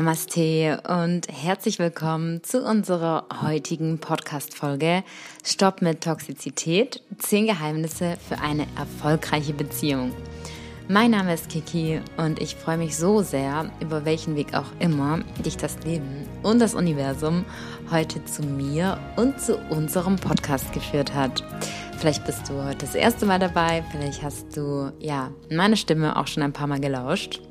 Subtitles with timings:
[0.00, 5.04] Namaste und herzlich willkommen zu unserer heutigen Podcast-Folge
[5.44, 7.02] Stopp mit Toxizität.
[7.18, 10.12] Zehn Geheimnisse für eine erfolgreiche Beziehung.
[10.88, 15.18] Mein Name ist Kiki und ich freue mich so sehr, über welchen Weg auch immer
[15.44, 17.44] dich das Leben und das Universum
[17.90, 21.44] heute zu mir und zu unserem Podcast geführt hat.
[21.98, 26.26] Vielleicht bist du heute das erste Mal dabei, vielleicht hast du ja meine Stimme auch
[26.26, 27.42] schon ein paar Mal gelauscht.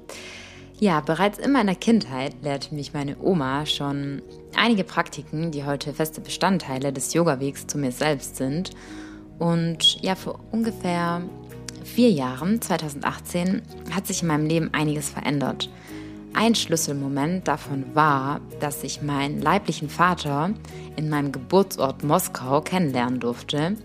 [0.82, 4.22] Ja, bereits in meiner Kindheit lehrte mich meine Oma schon
[4.56, 8.72] einige Praktiken, die heute feste Bestandteile des Yoga-Wegs zu mir selbst sind.
[9.40, 11.22] Und ja, vor ungefähr
[11.84, 13.62] vier Jahren, 2018,
[13.94, 15.70] hat sich in meinem Leben einiges verändert.
[16.34, 20.52] Ein Schlüsselmoment davon war, dass ich meinen leiblichen Vater
[20.96, 23.76] in meinem Geburtsort Moskau kennenlernen durfte.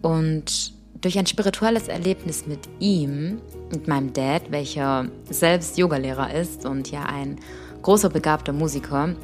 [0.00, 6.90] Und durch ein spirituelles Erlebnis mit ihm, mit meinem Dad, welcher selbst Yogalehrer ist und
[6.90, 7.36] ja ein
[7.82, 9.14] großer begabter Musiker,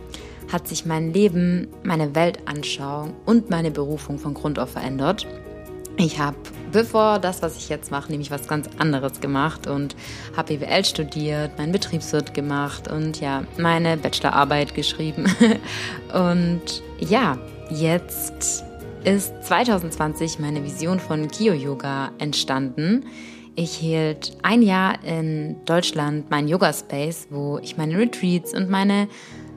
[0.53, 5.27] hat sich mein Leben, meine Weltanschauung und meine Berufung von Grund auf verändert.
[5.97, 6.37] Ich habe,
[6.73, 9.95] bevor das, was ich jetzt mache, nämlich was ganz anderes gemacht und
[10.37, 15.27] habe BWL studiert, meinen Betriebswirt gemacht und ja, meine Bachelorarbeit geschrieben.
[16.13, 17.39] und ja,
[17.71, 18.65] jetzt
[19.05, 23.05] ist 2020 meine Vision von Kio Yoga entstanden.
[23.57, 29.09] Ich hielt ein Jahr in Deutschland meinen Yoga Space, wo ich meine Retreats und meine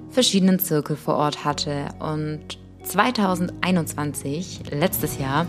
[0.10, 1.90] verschiedenen Zirkel vor Ort hatte.
[2.00, 5.46] Und 2021, letztes Jahr,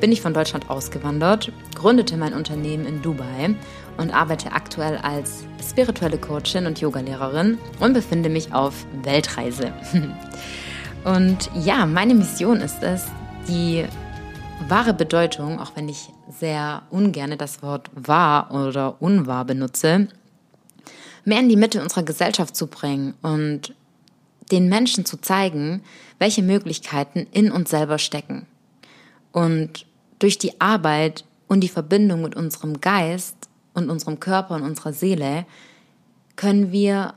[0.00, 3.54] bin ich von Deutschland ausgewandert, gründete mein Unternehmen in Dubai
[3.96, 9.72] und arbeite aktuell als spirituelle Coachin und Yogalehrerin und befinde mich auf Weltreise.
[11.04, 13.06] Und ja, meine Mission ist es,
[13.48, 13.84] die
[14.68, 20.08] wahre Bedeutung, auch wenn ich sehr ungern das Wort wahr oder unwahr benutze,
[21.24, 23.74] mehr in die Mitte unserer Gesellschaft zu bringen und
[24.52, 25.82] den Menschen zu zeigen,
[26.18, 28.46] welche Möglichkeiten in uns selber stecken.
[29.32, 29.86] Und
[30.18, 33.36] durch die Arbeit und die Verbindung mit unserem Geist
[33.74, 35.46] und unserem Körper und unserer Seele
[36.36, 37.14] können wir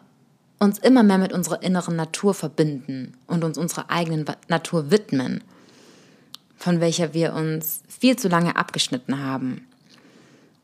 [0.60, 5.44] uns immer mehr mit unserer inneren Natur verbinden und uns unserer eigenen Natur widmen
[6.62, 9.68] von welcher wir uns viel zu lange abgeschnitten haben.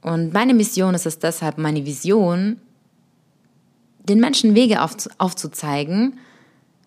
[0.01, 2.61] Und meine Mission ist es deshalb, meine Vision,
[4.07, 6.19] den Menschen Wege aufzuzeigen,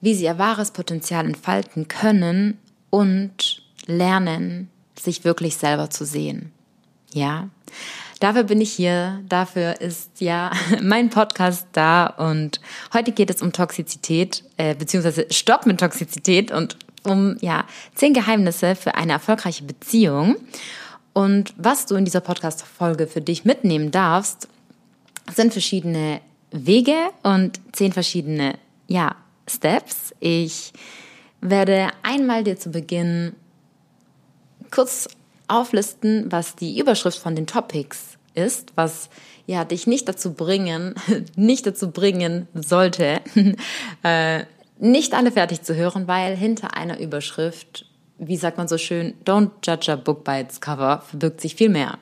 [0.00, 2.56] wie sie ihr wahres Potenzial entfalten können
[2.88, 6.52] und lernen, sich wirklich selber zu sehen.
[7.12, 7.48] Ja,
[8.20, 12.60] dafür bin ich hier, dafür ist ja mein Podcast da und
[12.94, 18.74] heute geht es um Toxizität, äh, beziehungsweise Stopp mit Toxizität und um ja zehn Geheimnisse
[18.74, 20.36] für eine erfolgreiche Beziehung.
[21.12, 24.48] Und was du in dieser Podcast-Folge für dich mitnehmen darfst,
[25.34, 28.54] sind verschiedene Wege und zehn verschiedene
[28.86, 29.16] ja,
[29.48, 30.14] Steps.
[30.20, 30.72] Ich
[31.40, 33.34] werde einmal dir zu Beginn
[34.70, 35.08] kurz
[35.48, 39.10] auflisten, was die Überschrift von den Topics ist, was
[39.46, 40.94] ja dich nicht dazu bringen,
[41.36, 43.20] nicht dazu bringen sollte,
[44.02, 44.44] äh,
[44.80, 47.86] nicht alle fertig zu hören, weil hinter einer Überschrift,
[48.18, 51.68] wie sagt man so schön, Don't judge a book by its cover, verbirgt sich viel
[51.68, 51.98] mehr.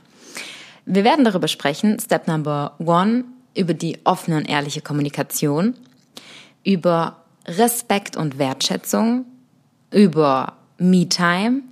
[0.87, 3.25] Wir werden darüber sprechen, Step Number One,
[3.55, 5.75] über die offene und ehrliche Kommunikation,
[6.65, 9.27] über Respekt und Wertschätzung,
[9.91, 11.63] über Me-Time,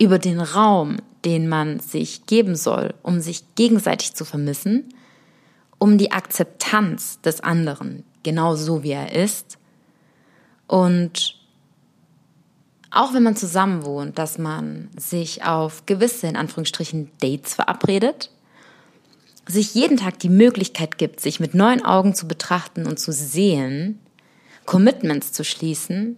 [0.00, 4.88] über den Raum, den man sich geben soll, um sich gegenseitig zu vermissen,
[5.78, 9.58] um die Akzeptanz des anderen, genau so wie er ist,
[10.66, 11.36] und
[12.90, 18.30] auch wenn man zusammen wohnt, dass man sich auf gewisse, in Anführungsstrichen, Dates verabredet,
[19.46, 23.98] sich jeden Tag die Möglichkeit gibt, sich mit neuen Augen zu betrachten und zu sehen,
[24.64, 26.16] Commitments zu schließen,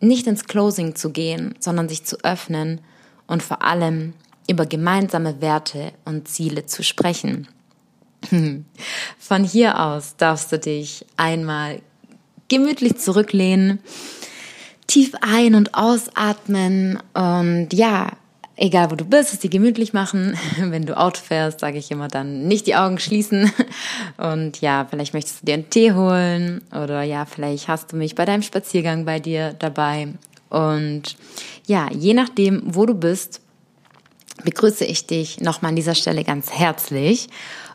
[0.00, 2.80] nicht ins Closing zu gehen, sondern sich zu öffnen
[3.26, 4.14] und vor allem
[4.48, 7.48] über gemeinsame Werte und Ziele zu sprechen.
[9.18, 11.82] Von hier aus darfst du dich einmal
[12.50, 13.78] gemütlich zurücklehnen,
[14.86, 18.10] tief ein- und ausatmen und ja,
[18.60, 20.36] egal wo du bist, es dir gemütlich machen.
[20.58, 23.50] Wenn du Auto fährst, sage ich immer dann nicht die Augen schließen.
[24.18, 28.14] Und ja, vielleicht möchtest du dir einen Tee holen oder ja, vielleicht hast du mich
[28.14, 30.08] bei deinem Spaziergang bei dir dabei.
[30.50, 31.16] Und
[31.66, 33.40] ja, je nachdem, wo du bist,
[34.44, 37.28] begrüße ich dich nochmal an dieser Stelle ganz herzlich.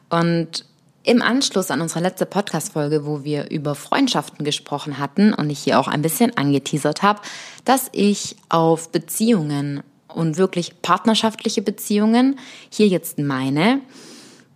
[0.09, 0.65] Und
[1.05, 5.79] im Anschluss an unsere letzte Podcast-Folge, wo wir über Freundschaften gesprochen hatten und ich hier
[5.79, 7.21] auch ein bisschen angeteasert habe,
[7.63, 13.81] dass ich auf Beziehungen und wirklich partnerschaftliche Beziehungen, hier jetzt meine,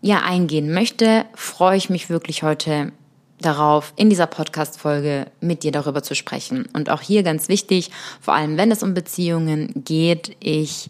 [0.01, 2.93] ja eingehen möchte, freue ich mich wirklich heute
[3.39, 6.67] darauf, in dieser Podcast-Folge mit dir darüber zu sprechen.
[6.73, 10.89] Und auch hier ganz wichtig, vor allem wenn es um Beziehungen geht, ich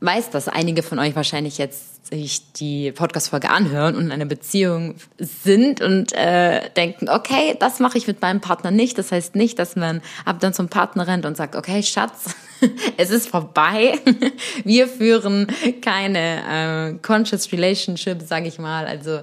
[0.00, 4.96] weiß, dass einige von euch wahrscheinlich jetzt sich die Podcast-Folge anhören und in einer Beziehung
[5.18, 8.98] sind und äh, denken, okay, das mache ich mit meinem Partner nicht.
[8.98, 12.34] Das heißt nicht, dass man ab dann zum Partner rennt und sagt, okay, Schatz,
[12.98, 13.98] es ist vorbei.
[14.64, 15.46] Wir führen
[15.80, 18.86] keine äh, conscious relationship, sage ich mal.
[18.86, 19.20] Also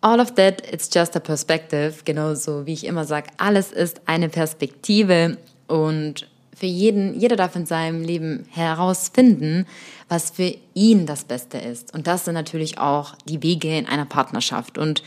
[0.00, 2.02] all of that, it's just a perspective.
[2.04, 7.66] Genauso wie ich immer sage, alles ist eine Perspektive und für jeden, jeder darf in
[7.66, 9.66] seinem Leben herausfinden,
[10.08, 11.94] was für ihn das Beste ist.
[11.94, 14.78] Und das sind natürlich auch die Wege in einer Partnerschaft.
[14.78, 15.02] Und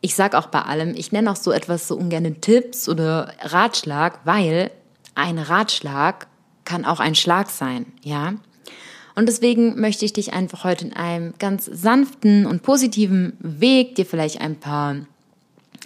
[0.00, 4.20] ich sage auch bei allem, ich nenne auch so etwas so ungern Tipps oder Ratschlag,
[4.24, 4.70] weil
[5.14, 6.26] ein Ratschlag
[6.64, 8.34] kann auch ein Schlag sein, ja.
[9.16, 14.06] Und deswegen möchte ich dich einfach heute in einem ganz sanften und positiven Weg dir
[14.06, 14.96] vielleicht ein paar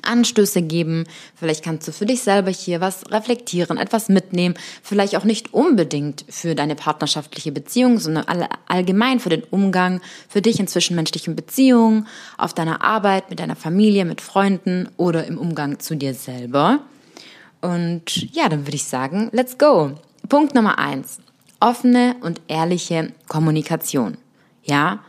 [0.06, 1.04] Anstöße geben.
[1.34, 4.54] Vielleicht kannst du für dich selber hier was reflektieren, etwas mitnehmen.
[4.82, 8.26] Vielleicht auch nicht unbedingt für deine partnerschaftliche Beziehung, sondern
[8.66, 12.06] allgemein für den Umgang für dich in zwischenmenschlichen Beziehungen,
[12.38, 16.80] auf deiner Arbeit, mit deiner Familie, mit Freunden oder im Umgang zu dir selber.
[17.60, 19.92] Und ja, dann würde ich sagen, let's go.
[20.28, 21.18] Punkt Nummer eins.
[21.60, 24.18] Offene und ehrliche Kommunikation.
[24.64, 25.00] Ja?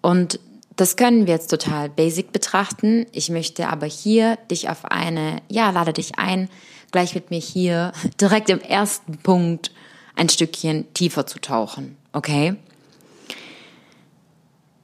[0.00, 0.40] Und
[0.82, 3.06] das können wir jetzt total basic betrachten.
[3.12, 6.48] Ich möchte aber hier dich auf eine, ja, lade dich ein,
[6.90, 9.70] gleich mit mir hier direkt im ersten Punkt
[10.16, 11.96] ein Stückchen tiefer zu tauchen.
[12.12, 12.56] Okay?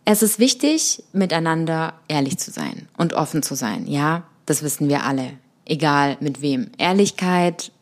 [0.05, 3.89] Es ist wichtig, miteinander ehrlich zu sein und offen zu sein.
[3.89, 5.33] Ja, das wissen wir alle.
[5.65, 6.71] Egal mit wem.
[6.79, 7.73] Ehrlichkeit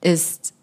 [0.00, 0.54] ist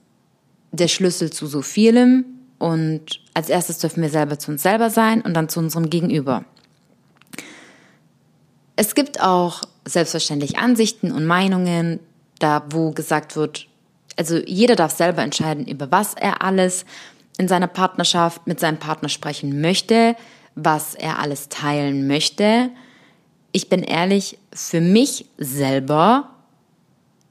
[0.72, 2.26] der Schlüssel zu so vielem
[2.62, 6.46] und als erstes dürfen wir selber zu uns selber sein und dann zu unserem Gegenüber.
[8.76, 12.00] Es gibt auch selbstverständlich Ansichten und Meinungen,
[12.38, 13.68] da wo gesagt wird,
[14.16, 16.86] also jeder darf selber entscheiden, über was er alles
[17.40, 20.16] in seiner Partnerschaft mit seinem Partner sprechen möchte,
[20.54, 22.70] was er alles teilen möchte.
[23.52, 26.30] Ich bin ehrlich, für mich selber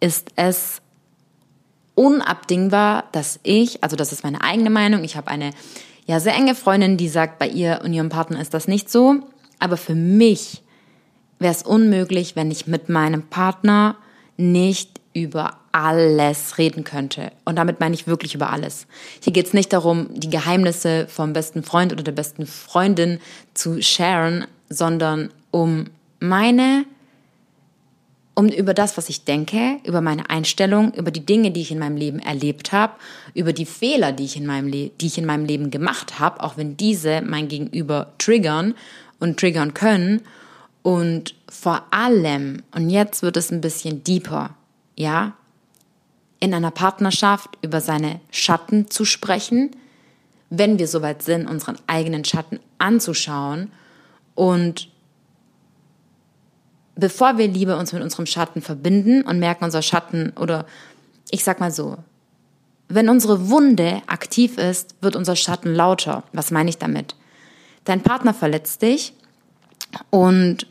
[0.00, 0.82] ist es
[2.00, 5.50] unabdingbar, dass ich, also das ist meine eigene Meinung, ich habe eine
[6.06, 9.16] ja sehr enge Freundin, die sagt, bei ihr und ihrem Partner ist das nicht so,
[9.58, 10.62] aber für mich
[11.38, 13.96] wäre es unmöglich, wenn ich mit meinem Partner
[14.38, 17.32] nicht über alles reden könnte.
[17.44, 18.86] Und damit meine ich wirklich über alles.
[19.22, 23.20] Hier geht es nicht darum, die Geheimnisse vom besten Freund oder der besten Freundin
[23.52, 25.88] zu sharen, sondern um
[26.18, 26.86] meine
[28.40, 31.78] um über das, was ich denke, über meine Einstellung, über die Dinge, die ich in
[31.78, 32.94] meinem Leben erlebt habe,
[33.34, 36.42] über die Fehler, die ich in meinem, Le die ich in meinem Leben gemacht habe,
[36.42, 38.74] auch wenn diese mein Gegenüber triggern
[39.18, 40.22] und triggern können.
[40.80, 44.54] Und vor allem, und jetzt wird es ein bisschen deeper,
[44.96, 45.34] ja,
[46.40, 49.72] in einer Partnerschaft über seine Schatten zu sprechen,
[50.48, 53.70] wenn wir soweit sind, unseren eigenen Schatten anzuschauen
[54.34, 54.88] und
[57.00, 60.66] bevor wir lieber uns mit unserem Schatten verbinden und merken, unser Schatten oder
[61.30, 61.96] ich sag mal so,
[62.88, 66.24] wenn unsere Wunde aktiv ist, wird unser Schatten lauter.
[66.32, 67.14] Was meine ich damit?
[67.84, 69.14] Dein Partner verletzt dich
[70.10, 70.66] und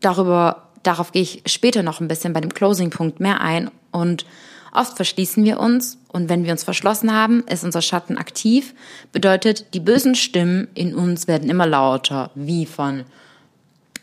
[0.00, 4.26] darüber, darauf gehe ich später noch ein bisschen bei dem Closing-Punkt mehr ein und
[4.74, 8.74] Oft verschließen wir uns und wenn wir uns verschlossen haben, ist unser Schatten aktiv,
[9.12, 13.04] bedeutet, die bösen Stimmen in uns werden immer lauter, wie von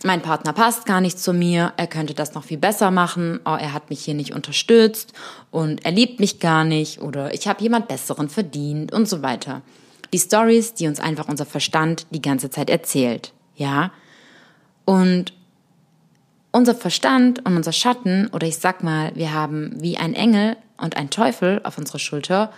[0.06, 3.56] mein Partner passt gar nicht zu mir, er könnte das noch viel besser machen, oh,
[3.56, 5.14] er hat mich hier nicht unterstützt.
[5.52, 7.02] Und er liebt mich gar nicht.
[7.02, 9.62] Oder ich habe jemand Besseren verdient und so weiter.
[10.14, 13.92] Die Stories, die uns einfach unser Verstand die ganze Zeit erzählt, ja?
[14.86, 15.34] Und
[16.52, 20.98] unser Verstand und unser Schatten, oder ich sag mal, wir haben wie ein Engel und
[20.98, 22.52] ein Teufel auf unserer Schulter.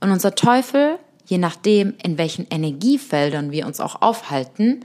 [0.00, 4.84] Und unser Teufel, je nachdem, in welchen Energiefeldern wir uns auch aufhalten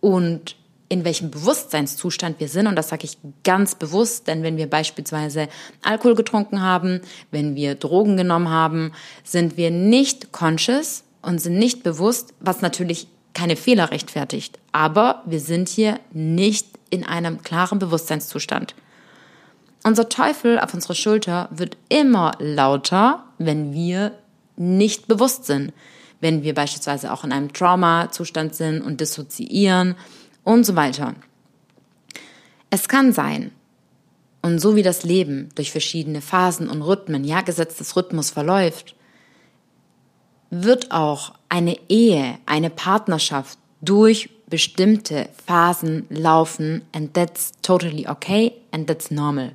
[0.00, 0.56] und
[0.94, 2.68] in welchem Bewusstseinszustand wir sind.
[2.68, 5.48] Und das sage ich ganz bewusst, denn wenn wir beispielsweise
[5.82, 7.00] Alkohol getrunken haben,
[7.32, 8.92] wenn wir Drogen genommen haben,
[9.24, 14.60] sind wir nicht conscious und sind nicht bewusst, was natürlich keine Fehler rechtfertigt.
[14.70, 18.76] Aber wir sind hier nicht in einem klaren Bewusstseinszustand.
[19.82, 24.12] Unser Teufel auf unserer Schulter wird immer lauter, wenn wir
[24.56, 25.72] nicht bewusst sind.
[26.20, 29.96] Wenn wir beispielsweise auch in einem Trauma-Zustand sind und dissoziieren
[30.44, 31.14] und so weiter.
[32.70, 33.50] Es kann sein,
[34.44, 38.94] und so wie das Leben durch verschiedene Phasen und Rhythmen, ja, gesetztes Rhythmus verläuft,
[40.50, 48.86] wird auch eine Ehe, eine Partnerschaft durch bestimmte Phasen laufen and that's totally okay and
[48.86, 49.52] that's normal.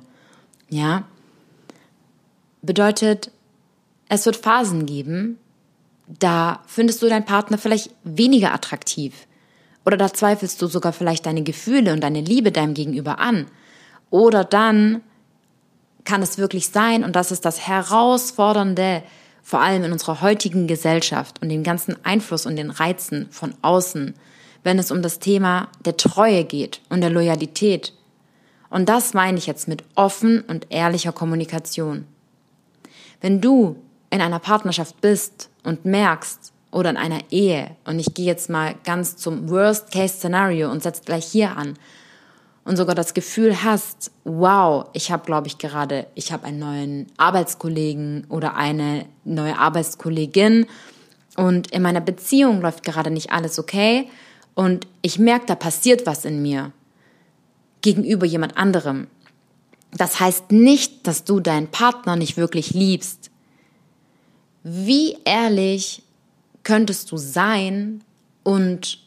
[0.68, 1.04] Ja?
[2.60, 3.30] Bedeutet,
[4.08, 5.38] es wird Phasen geben,
[6.08, 9.14] da findest du deinen Partner vielleicht weniger attraktiv.
[9.90, 13.46] Oder da zweifelst du sogar vielleicht deine Gefühle und deine Liebe deinem Gegenüber an.
[14.10, 15.00] Oder dann
[16.04, 19.02] kann es wirklich sein, und das ist das Herausfordernde,
[19.42, 24.14] vor allem in unserer heutigen Gesellschaft und den ganzen Einfluss und den Reizen von außen,
[24.62, 27.92] wenn es um das Thema der Treue geht und der Loyalität.
[28.68, 32.04] Und das meine ich jetzt mit offen und ehrlicher Kommunikation.
[33.20, 33.74] Wenn du
[34.10, 38.74] in einer Partnerschaft bist und merkst, oder in einer Ehe, und ich gehe jetzt mal
[38.84, 41.76] ganz zum Worst-Case-Szenario und setze gleich hier an,
[42.64, 47.06] und sogar das Gefühl hast, wow, ich habe, glaube ich, gerade, ich habe einen neuen
[47.16, 50.66] Arbeitskollegen oder eine neue Arbeitskollegin
[51.36, 54.08] und in meiner Beziehung läuft gerade nicht alles okay
[54.54, 56.72] und ich merke, da passiert was in mir
[57.82, 59.06] gegenüber jemand anderem.
[59.92, 63.30] Das heißt nicht, dass du deinen Partner nicht wirklich liebst.
[64.62, 66.02] Wie ehrlich
[66.62, 68.02] könntest du sein
[68.42, 68.98] und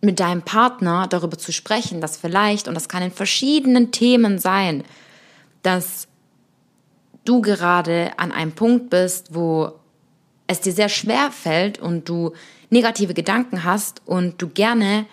[0.00, 4.84] mit deinem Partner darüber zu sprechen, dass vielleicht, und das kann in verschiedenen Themen sein,
[5.62, 6.08] dass
[7.24, 9.72] du gerade an einem Punkt bist, wo
[10.48, 12.32] es dir sehr schwer fällt und du
[12.70, 15.06] negative Gedanken hast und du gerne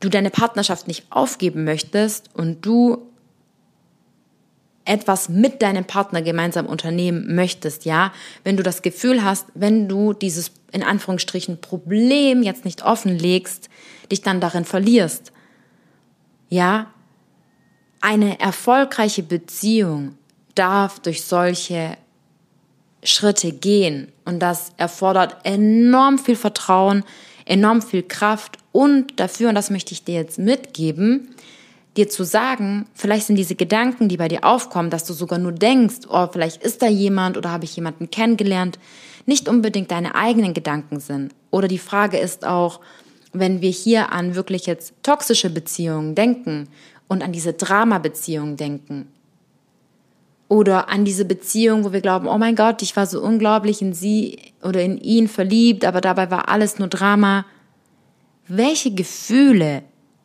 [0.00, 3.09] du deine Partnerschaft nicht aufgeben möchtest und du
[4.90, 10.12] etwas mit deinem Partner gemeinsam unternehmen möchtest, ja, wenn du das Gefühl hast, wenn du
[10.12, 13.68] dieses in Anführungsstrichen Problem jetzt nicht offenlegst,
[14.10, 15.30] dich dann darin verlierst.
[16.48, 16.90] Ja,
[18.00, 20.18] eine erfolgreiche Beziehung
[20.56, 21.96] darf durch solche
[23.04, 27.04] Schritte gehen und das erfordert enorm viel Vertrauen,
[27.44, 31.32] enorm viel Kraft und dafür, und das möchte ich dir jetzt mitgeben,
[31.96, 35.52] dir zu sagen, vielleicht sind diese Gedanken, die bei dir aufkommen, dass du sogar nur
[35.52, 38.78] denkst, oh, vielleicht ist da jemand oder habe ich jemanden kennengelernt,
[39.26, 41.34] nicht unbedingt deine eigenen Gedanken sind.
[41.50, 42.80] Oder die Frage ist auch,
[43.32, 46.68] wenn wir hier an wirklich jetzt toxische Beziehungen denken
[47.08, 49.08] und an diese Drama-Beziehungen denken.
[50.48, 53.92] Oder an diese Beziehung, wo wir glauben, oh mein Gott, ich war so unglaublich in
[53.92, 57.46] sie oder in ihn verliebt, aber dabei war alles nur Drama.
[58.48, 59.82] Welche Gefühle,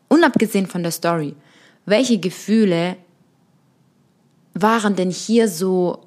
[0.08, 1.36] unabgesehen von der Story,
[1.86, 2.98] welche Gefühle
[4.54, 6.06] waren denn hier so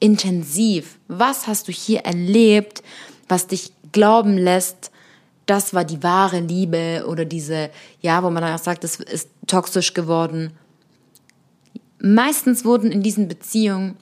[0.00, 0.98] intensiv?
[1.08, 2.82] Was hast du hier erlebt,
[3.28, 4.90] was dich glauben lässt,
[5.46, 9.28] das war die wahre Liebe oder diese, ja, wo man dann auch sagt, es ist
[9.46, 10.52] toxisch geworden.
[11.98, 13.96] Meistens wurden in diesen Beziehungen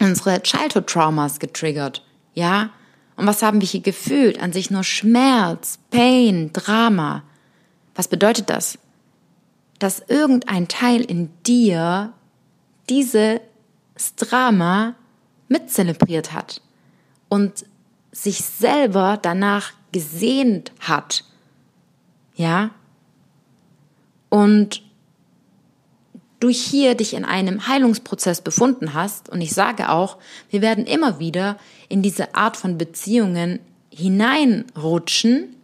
[0.00, 2.70] unsere Childhood Traumas getriggert, ja?
[3.16, 4.40] Und was haben wir hier gefühlt?
[4.40, 7.24] An sich nur Schmerz, Pain, Drama.
[7.96, 8.78] Was bedeutet das?
[9.78, 12.12] Dass irgendein Teil in dir
[12.88, 13.40] dieses
[14.16, 14.94] Drama
[15.48, 16.60] mitzelebriert hat
[17.28, 17.64] und
[18.12, 21.24] sich selber danach gesehnt hat.
[22.34, 22.70] Ja?
[24.28, 24.82] Und
[26.40, 30.18] du hier dich in einem Heilungsprozess befunden hast, und ich sage auch,
[30.50, 31.58] wir werden immer wieder
[31.88, 35.56] in diese Art von Beziehungen hineinrutschen,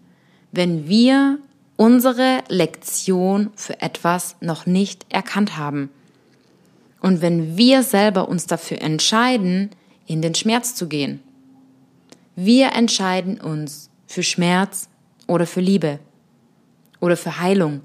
[0.53, 1.39] wenn wir
[1.77, 5.91] unsere Lektion für etwas noch nicht erkannt haben.
[7.01, 9.71] Und wenn wir selber uns dafür entscheiden,
[10.07, 11.23] in den Schmerz zu gehen,
[12.37, 14.89] wir entscheiden uns für Schmerz
[15.27, 15.99] oder für Liebe
[17.01, 17.83] oder für Heilung.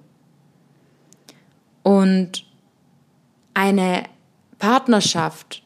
[1.84, 2.46] Und
[3.53, 4.03] eine
[4.58, 5.63] Partnerschaft,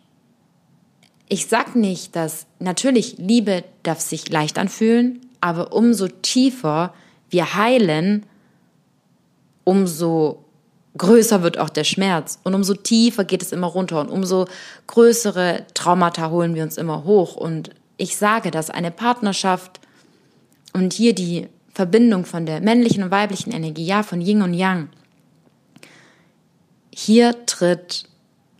[1.30, 6.94] ich sag nicht, dass natürlich Liebe darf sich leicht anfühlen, aber umso tiefer
[7.34, 8.25] wir heilen,
[9.63, 10.46] umso
[10.98, 14.46] größer wird auch der Schmerz und umso tiefer geht es immer runter und umso
[14.88, 17.36] größere Traumata holen wir uns immer hoch.
[17.36, 19.80] Und ich sage, dass eine Partnerschaft
[20.74, 24.90] und hier die Verbindung von der männlichen und weiblichen Energie, ja, von Yin und Yang,
[26.92, 28.06] hier tritt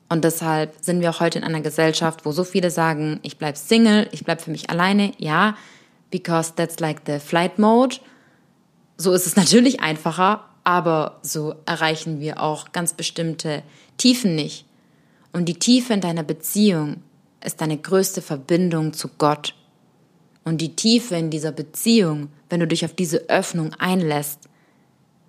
[0.10, 3.58] und deshalb sind wir auch heute in einer Gesellschaft, wo so viele sagen, ich bleib
[3.58, 5.56] Single, ich bleib für mich alleine, ja,
[6.10, 7.98] because that's like the flight mode
[8.98, 13.64] so ist es natürlich einfacher, aber so erreichen wir auch ganz bestimmte
[13.98, 14.66] Tiefen nicht.
[15.34, 16.98] Und die Tiefe in deiner Beziehung
[17.44, 19.56] ist deine größte Verbindung zu Gott.
[20.46, 24.48] Und die Tiefe in dieser Beziehung, wenn du dich auf diese Öffnung einlässt,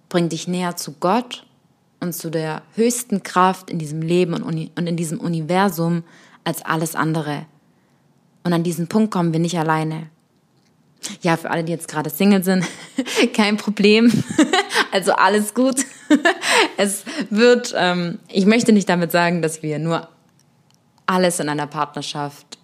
[0.09, 1.47] bringt dich näher zu Gott
[2.01, 6.05] und zu der höchsten Kraft in diesem Leben und in diesem Universum
[6.45, 7.47] als alles andere.
[8.45, 10.11] Und an diesen Punkt kommen wir nicht alleine.
[11.23, 12.65] Ja, für alle, die jetzt gerade Single sind,
[13.35, 14.13] kein Problem.
[14.93, 15.85] Also alles gut.
[16.77, 20.09] Es wird, ähm, ich möchte nicht damit sagen, dass wir nur
[21.07, 22.59] alles in einer Partnerschaft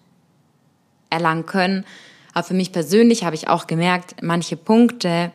[1.09, 1.85] erlangen können.
[2.33, 5.33] Aber für mich persönlich habe ich auch gemerkt, manche Punkte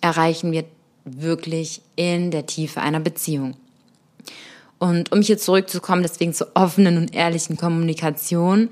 [0.00, 0.64] erreichen wir
[1.04, 3.56] wirklich in der Tiefe einer Beziehung.
[4.78, 8.70] Und um hier zurückzukommen, deswegen zur offenen und ehrlichen Kommunikation,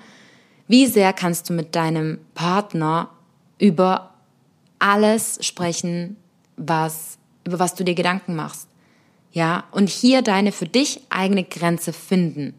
[0.69, 3.11] wie sehr kannst du mit deinem Partner
[3.59, 4.15] über
[4.79, 6.17] alles sprechen,
[6.57, 8.69] was, über was du dir Gedanken machst.
[9.33, 12.55] Ja, und hier deine für dich eigene Grenze finden.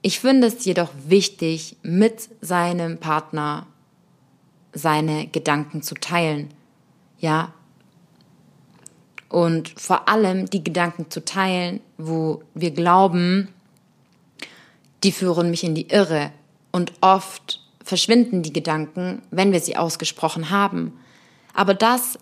[0.00, 3.66] Ich finde es jedoch wichtig, mit seinem Partner
[4.72, 6.54] seine Gedanken zu teilen.
[7.18, 7.52] Ja.
[9.28, 13.48] Und vor allem die Gedanken zu teilen, wo wir glauben,
[15.02, 16.30] die führen mich in die Irre.
[16.70, 20.92] Und oft verschwinden die Gedanken, wenn wir sie ausgesprochen haben.
[21.54, 22.18] Aber das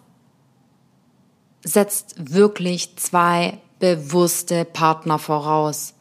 [1.64, 5.94] setzt wirklich zwei bewusste Partner voraus,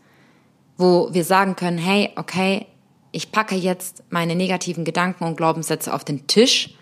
[0.77, 2.65] wo wir sagen können, hey, okay,
[3.13, 6.75] ich packe jetzt meine negativen Gedanken und Glaubenssätze auf den Tisch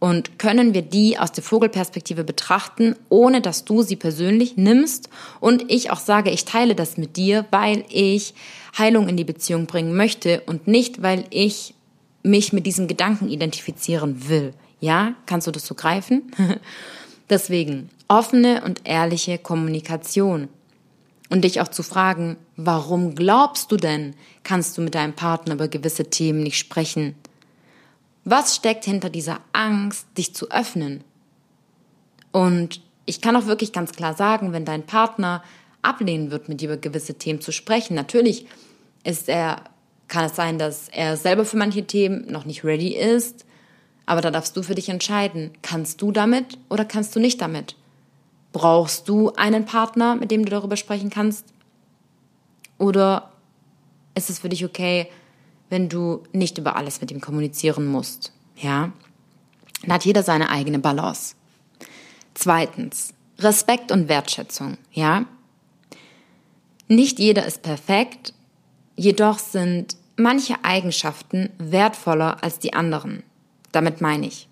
[0.00, 5.08] und können wir die aus der Vogelperspektive betrachten, ohne dass du sie persönlich nimmst
[5.38, 8.34] und ich auch sage, ich teile das mit dir, weil ich
[8.76, 11.74] Heilung in die Beziehung bringen möchte und nicht, weil ich
[12.22, 14.54] mich mit diesem Gedanken identifizieren will.
[14.80, 16.30] Ja, kannst du das so greifen?
[17.30, 20.48] Deswegen offene und ehrliche Kommunikation.
[21.30, 25.68] Und dich auch zu fragen, warum glaubst du denn, kannst du mit deinem Partner über
[25.68, 27.14] gewisse Themen nicht sprechen?
[28.24, 31.04] Was steckt hinter dieser Angst, dich zu öffnen?
[32.32, 35.42] Und ich kann auch wirklich ganz klar sagen, wenn dein Partner
[35.82, 38.46] ablehnen wird, mit dir über gewisse Themen zu sprechen, natürlich
[39.04, 39.64] ist er
[40.08, 43.44] kann es sein, dass er selber für manche Themen noch nicht ready ist.
[44.06, 47.76] Aber da darfst du für dich entscheiden, kannst du damit oder kannst du nicht damit?
[48.52, 51.44] Brauchst du einen Partner, mit dem du darüber sprechen kannst?
[52.78, 53.32] Oder
[54.14, 55.08] ist es für dich okay,
[55.68, 58.32] wenn du nicht über alles mit ihm kommunizieren musst?
[58.56, 58.92] Ja?
[59.86, 61.34] Da hat jeder seine eigene Balance.
[62.32, 65.26] Zweitens, Respekt und Wertschätzung, ja?
[66.88, 68.32] Nicht jeder ist perfekt
[68.98, 73.22] Jedoch sind manche Eigenschaften wertvoller als die anderen.
[73.70, 74.48] Damit meine ich.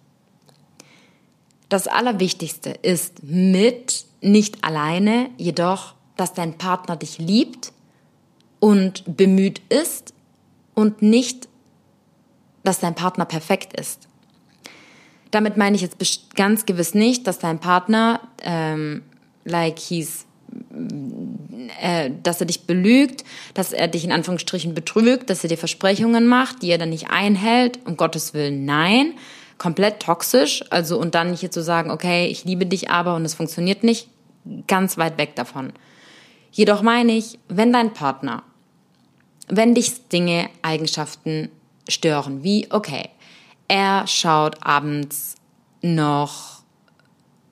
[1.68, 7.72] Das Allerwichtigste ist mit, nicht alleine, jedoch, dass dein Partner dich liebt
[8.60, 10.14] und bemüht ist
[10.74, 11.48] und nicht,
[12.62, 14.06] dass dein Partner perfekt ist.
[15.32, 15.98] Damit meine ich jetzt
[16.36, 19.02] ganz gewiss nicht, dass dein Partner, ähm,
[19.44, 20.24] like he's
[21.80, 23.24] äh, dass er dich belügt,
[23.54, 27.10] dass er dich in Anführungsstrichen betrügt, dass er dir Versprechungen macht, die er dann nicht
[27.10, 27.78] einhält.
[27.84, 29.14] Um Gottes Willen, nein.
[29.58, 30.64] Komplett toxisch.
[30.70, 34.08] Also, und dann hier zu sagen, okay, ich liebe dich aber und es funktioniert nicht.
[34.66, 35.72] Ganz weit weg davon.
[36.52, 38.42] Jedoch meine ich, wenn dein Partner,
[39.48, 41.50] wenn dich Dinge, Eigenschaften
[41.88, 43.10] stören, wie, okay,
[43.68, 45.34] er schaut abends
[45.82, 46.55] noch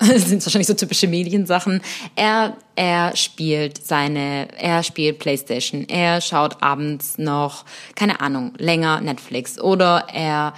[0.06, 1.80] das sind wahrscheinlich so typische Mediensachen.
[2.16, 7.64] Er, er spielt seine, er spielt Playstation, er schaut abends noch,
[7.94, 10.54] keine Ahnung, länger Netflix oder er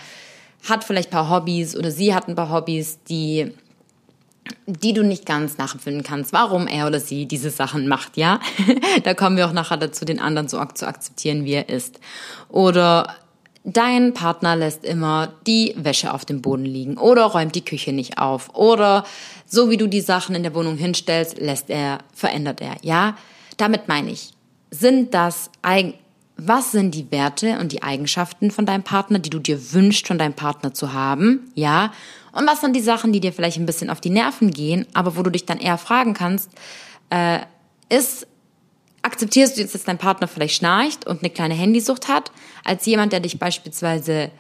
[0.69, 3.53] hat vielleicht ein paar Hobbys oder sie hat ein paar Hobbys, die
[4.67, 8.41] die du nicht ganz nachempfinden kannst, warum er oder sie diese Sachen macht, ja?
[9.03, 11.99] da kommen wir auch nachher dazu, den anderen so zu akzeptieren, wie er ist.
[12.49, 13.17] Oder
[13.69, 18.17] Dein Partner lässt immer die Wäsche auf dem Boden liegen oder räumt die Küche nicht
[18.17, 19.05] auf oder
[19.45, 22.77] so wie du die Sachen in der Wohnung hinstellst, lässt er, verändert er.
[22.83, 23.17] Ja,
[23.57, 24.31] damit meine ich,
[24.71, 25.51] sind das
[26.37, 30.19] was sind die Werte und die Eigenschaften von deinem Partner, die du dir wünschst von
[30.19, 31.51] deinem Partner zu haben?
[31.55, 31.93] Ja.
[32.33, 35.17] Und was sind die Sachen, die dir vielleicht ein bisschen auf die Nerven gehen, aber
[35.17, 36.51] wo du dich dann eher fragen kannst,
[37.11, 37.41] äh,
[37.89, 38.27] ist
[39.07, 42.33] akzeptierst du jetzt, dass dein Partner vielleicht schnarcht und eine kleine Handysucht hat,
[42.65, 44.31] als jemand, der dich beispielsweise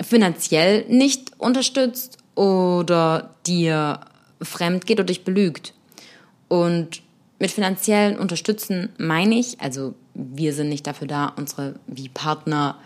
[0.00, 4.00] finanziell nicht unterstützt oder dir
[4.42, 5.72] fremd geht oder dich belügt.
[6.48, 7.02] Und
[7.38, 12.76] mit finanziellen Unterstützen meine ich, also wir sind nicht dafür da, unsere wie Partner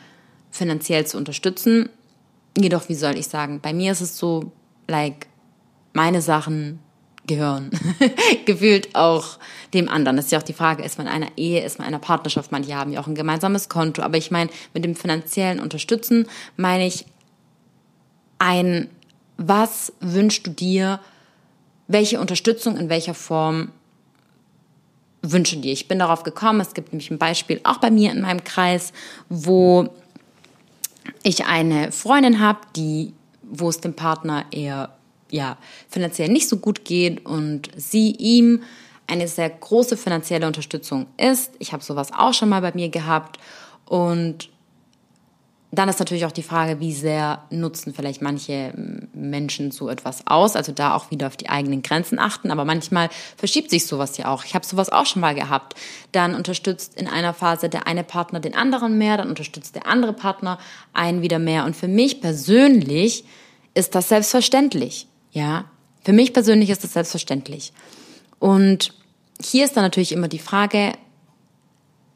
[0.50, 1.88] finanziell zu unterstützen.
[2.58, 4.52] Jedoch, wie soll ich sagen, bei mir ist es so,
[4.86, 5.28] like,
[5.94, 6.78] meine Sachen
[7.26, 7.70] gehören.
[8.46, 9.38] Gefühlt auch
[9.72, 10.16] dem anderen.
[10.16, 12.02] Das ist ja auch die Frage, ist man in einer Ehe, ist man in einer
[12.02, 12.52] Partnerschaft?
[12.52, 14.02] Manche haben ja auch ein gemeinsames Konto.
[14.02, 17.06] Aber ich meine, mit dem finanziellen Unterstützen meine ich
[18.38, 18.88] ein,
[19.36, 21.00] was wünschst du dir?
[21.88, 23.70] Welche Unterstützung in welcher Form
[25.22, 25.72] wünsche dir?
[25.72, 28.92] Ich bin darauf gekommen, es gibt nämlich ein Beispiel auch bei mir in meinem Kreis,
[29.28, 29.88] wo
[31.22, 34.90] ich eine Freundin habe, die, wo es dem Partner eher
[35.34, 38.62] ja, finanziell nicht so gut geht und sie ihm
[39.08, 41.52] eine sehr große finanzielle Unterstützung ist.
[41.58, 43.40] Ich habe sowas auch schon mal bei mir gehabt
[43.84, 44.48] und
[45.72, 48.72] dann ist natürlich auch die Frage, wie sehr nutzen vielleicht manche
[49.12, 50.54] Menschen so etwas aus.
[50.54, 52.52] Also da auch wieder auf die eigenen Grenzen achten.
[52.52, 54.44] Aber manchmal verschiebt sich sowas ja auch.
[54.44, 55.74] Ich habe sowas auch schon mal gehabt.
[56.12, 60.12] Dann unterstützt in einer Phase der eine Partner den anderen mehr, dann unterstützt der andere
[60.12, 60.58] Partner
[60.92, 61.64] einen wieder mehr.
[61.64, 63.24] Und für mich persönlich
[63.74, 65.08] ist das selbstverständlich.
[65.34, 65.66] Ja,
[66.02, 67.74] für mich persönlich ist das selbstverständlich.
[68.38, 68.94] Und
[69.38, 70.94] hier ist dann natürlich immer die Frage,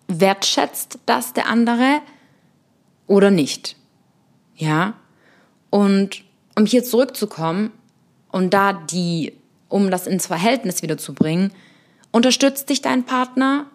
[0.06, 2.00] wertschätzt das der andere?
[3.08, 3.74] oder nicht.
[4.54, 4.94] Ja?
[5.70, 6.22] Und
[6.54, 7.72] um hier zurückzukommen
[8.30, 9.32] und da die,
[9.68, 11.50] um das ins Verhältnis wieder zu bringen,
[12.12, 13.66] unterstützt dich dein Partner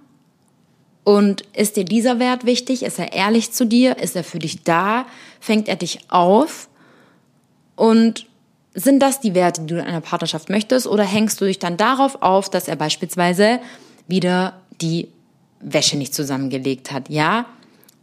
[1.03, 2.83] und ist dir dieser Wert wichtig?
[2.83, 3.97] Ist er ehrlich zu dir?
[3.97, 5.05] Ist er für dich da?
[5.41, 6.69] Fängt er dich auf?
[7.75, 8.27] Und
[8.73, 10.87] sind das die Werte, die du in einer Partnerschaft möchtest?
[10.87, 13.59] Oder hängst du dich dann darauf auf, dass er beispielsweise
[14.07, 15.09] wieder die
[15.59, 17.09] Wäsche nicht zusammengelegt hat?
[17.09, 17.45] Ja?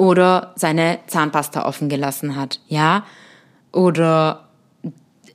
[0.01, 3.05] oder seine Zahnpasta offen gelassen hat, ja,
[3.71, 4.49] oder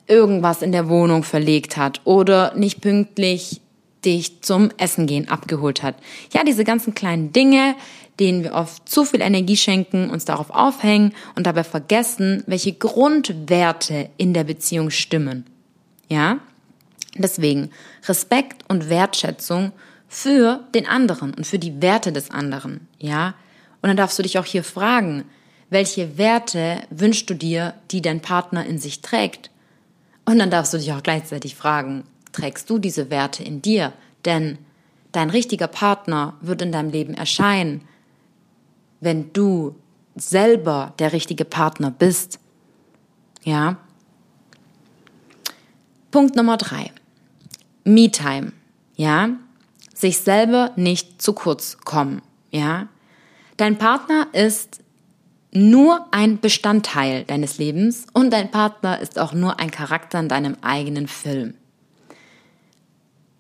[0.08, 3.62] irgendwas in der Wohnung verlegt hat oder nicht pünktlich
[4.04, 5.96] dich zum Essen gehen abgeholt hat.
[6.34, 7.76] Ja, diese ganzen kleinen Dinge,
[8.20, 14.10] denen wir oft zu viel Energie schenken, uns darauf aufhängen und dabei vergessen, welche Grundwerte
[14.18, 15.46] in der Beziehung stimmen.
[16.10, 16.40] Ja?
[17.18, 17.72] Deswegen
[18.08, 19.72] Respekt und Wertschätzung
[20.08, 22.88] für den anderen und für die Werte des anderen.
[23.00, 23.36] Ja?
[23.82, 25.26] Und dann darfst du dich auch hier fragen,
[25.70, 29.50] welche Werte wünschst du dir, die dein Partner in sich trägt?
[30.26, 33.94] Und dann darfst du dich auch gleichzeitig fragen, trägst du diese Werte in dir?
[34.26, 34.58] Denn
[35.12, 37.82] dein richtiger Partner wird in deinem Leben erscheinen,
[39.00, 39.76] wenn du
[40.16, 42.40] selber der richtige Partner bist.
[43.44, 43.78] Ja?
[46.12, 46.92] Punkt Nummer drei.
[47.84, 48.54] Me-Time.
[48.96, 49.30] Ja?
[49.94, 52.22] Sich selber nicht zu kurz kommen.
[52.52, 52.88] Ja?
[53.58, 54.82] Dein Partner ist
[55.52, 60.58] nur ein Bestandteil deines Lebens und dein Partner ist auch nur ein Charakter in deinem
[60.62, 61.54] eigenen Film.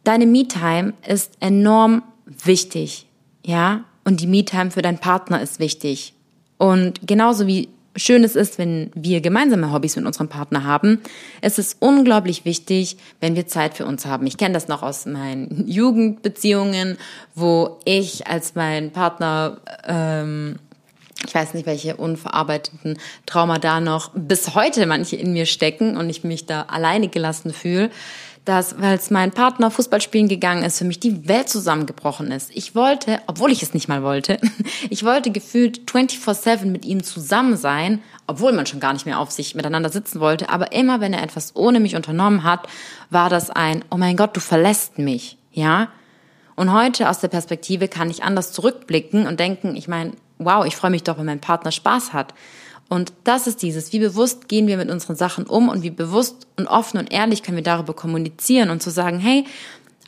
[0.05, 3.07] Deine Me-Time ist enorm wichtig,
[3.43, 3.83] ja?
[4.05, 6.13] Und die Me-Time für deinen Partner ist wichtig.
[6.57, 11.01] Und genauso wie schön es ist, wenn wir gemeinsame Hobbys mit unserem Partner haben,
[11.41, 14.27] es ist unglaublich wichtig, wenn wir Zeit für uns haben.
[14.27, 16.97] Ich kenne das noch aus meinen Jugendbeziehungen,
[17.33, 20.59] wo ich als mein Partner ähm,
[21.25, 26.09] ich weiß nicht, welche unverarbeiteten Trauma da noch bis heute manche in mir stecken und
[26.09, 27.89] ich mich da alleine gelassen fühle,
[28.45, 32.51] dass, weil es mein Partner Fußball spielen gegangen ist, für mich die Welt zusammengebrochen ist.
[32.53, 34.39] Ich wollte, obwohl ich es nicht mal wollte,
[34.89, 39.31] ich wollte gefühlt 24-7 mit ihm zusammen sein, obwohl man schon gar nicht mehr auf
[39.31, 40.49] sich miteinander sitzen wollte.
[40.49, 42.67] Aber immer, wenn er etwas ohne mich unternommen hat,
[43.09, 45.89] war das ein, oh mein Gott, du verlässt mich, ja?
[46.55, 50.75] Und heute aus der Perspektive kann ich anders zurückblicken und denken, ich meine, wow, ich
[50.75, 52.33] freue mich doch, wenn mein Partner Spaß hat.
[52.87, 56.47] Und das ist dieses, wie bewusst gehen wir mit unseren Sachen um und wie bewusst
[56.55, 59.45] und offen und ehrlich können wir darüber kommunizieren und zu sagen, hey,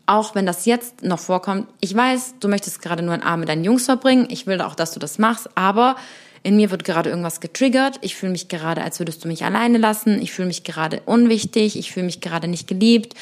[0.06, 3.50] auch wenn das jetzt noch vorkommt, ich weiß, du möchtest gerade nur einen Abend mit
[3.50, 5.96] deinen Jungs verbringen, ich will auch, dass du das machst, aber
[6.44, 9.80] in mir wird gerade irgendwas getriggert, ich fühle mich gerade, als würdest du mich alleine
[9.80, 13.16] lassen, ich fühle mich gerade unwichtig, ich fühle mich gerade nicht geliebt.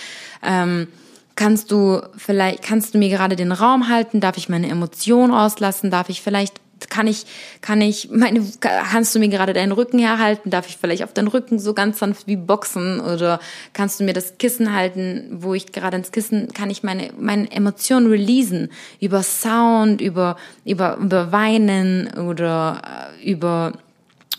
[0.44, 0.90] Ähm,
[1.36, 4.20] kannst du vielleicht, kannst du mir gerade den Raum halten?
[4.20, 5.90] Darf ich meine Emotionen auslassen?
[5.90, 6.62] Darf ich vielleicht
[6.96, 7.26] kann ich,
[7.60, 10.50] kann ich, meine, kannst du mir gerade deinen Rücken herhalten?
[10.50, 13.02] Darf ich vielleicht auf deinen Rücken so ganz sanft wie boxen?
[13.02, 13.40] Oder
[13.74, 17.52] kannst du mir das Kissen halten, wo ich gerade ins Kissen, kann ich meine, meine
[17.52, 18.70] Emotionen releasen?
[19.02, 22.82] Über Sound, über, über, über Weinen oder
[23.22, 23.74] äh, über,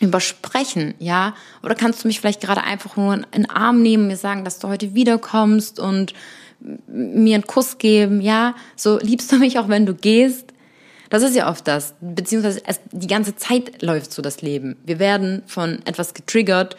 [0.01, 1.35] über Sprechen, ja?
[1.62, 4.59] Oder kannst du mich vielleicht gerade einfach nur in den Arm nehmen, mir sagen, dass
[4.61, 6.14] du heute wiederkommst und
[6.87, 8.55] mir einen Kuss geben, ja?
[8.77, 10.55] So liebst du mich auch, wenn du gehst?
[11.11, 14.77] Das ist ja oft das, beziehungsweise es, die ganze Zeit läuft so das Leben.
[14.85, 16.77] Wir werden von etwas getriggert,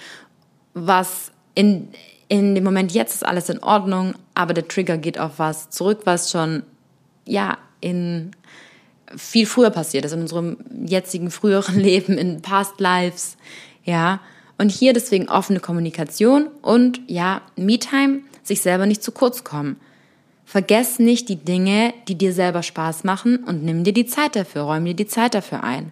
[0.73, 1.89] was in,
[2.27, 6.01] in dem Moment jetzt ist alles in Ordnung, aber der Trigger geht auf was zurück,
[6.05, 6.63] was schon,
[7.25, 8.31] ja, in
[9.15, 13.37] viel früher passiert ist, in unserem jetzigen, früheren Leben, in Past Lives,
[13.83, 14.19] ja.
[14.59, 19.79] Und hier deswegen offene Kommunikation und, ja, Me-Time, sich selber nicht zu kurz kommen.
[20.49, 24.61] Vergess nicht die Dinge, die dir selber Spaß machen und nimm dir die Zeit dafür,
[24.61, 25.91] räum dir die Zeit dafür ein.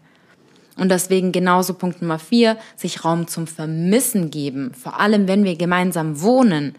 [0.77, 5.57] Und deswegen genauso Punkt Nummer vier, sich Raum zum Vermissen geben, vor allem wenn wir
[5.57, 6.75] gemeinsam wohnen.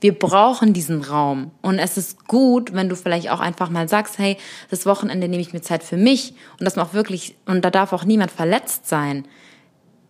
[0.00, 1.50] Wir brauchen diesen Raum.
[1.62, 4.36] Und es ist gut, wenn du vielleicht auch einfach mal sagst, hey,
[4.70, 6.34] das Wochenende nehme ich mir Zeit für mich.
[6.60, 9.24] Und das auch wirklich, und da darf auch niemand verletzt sein.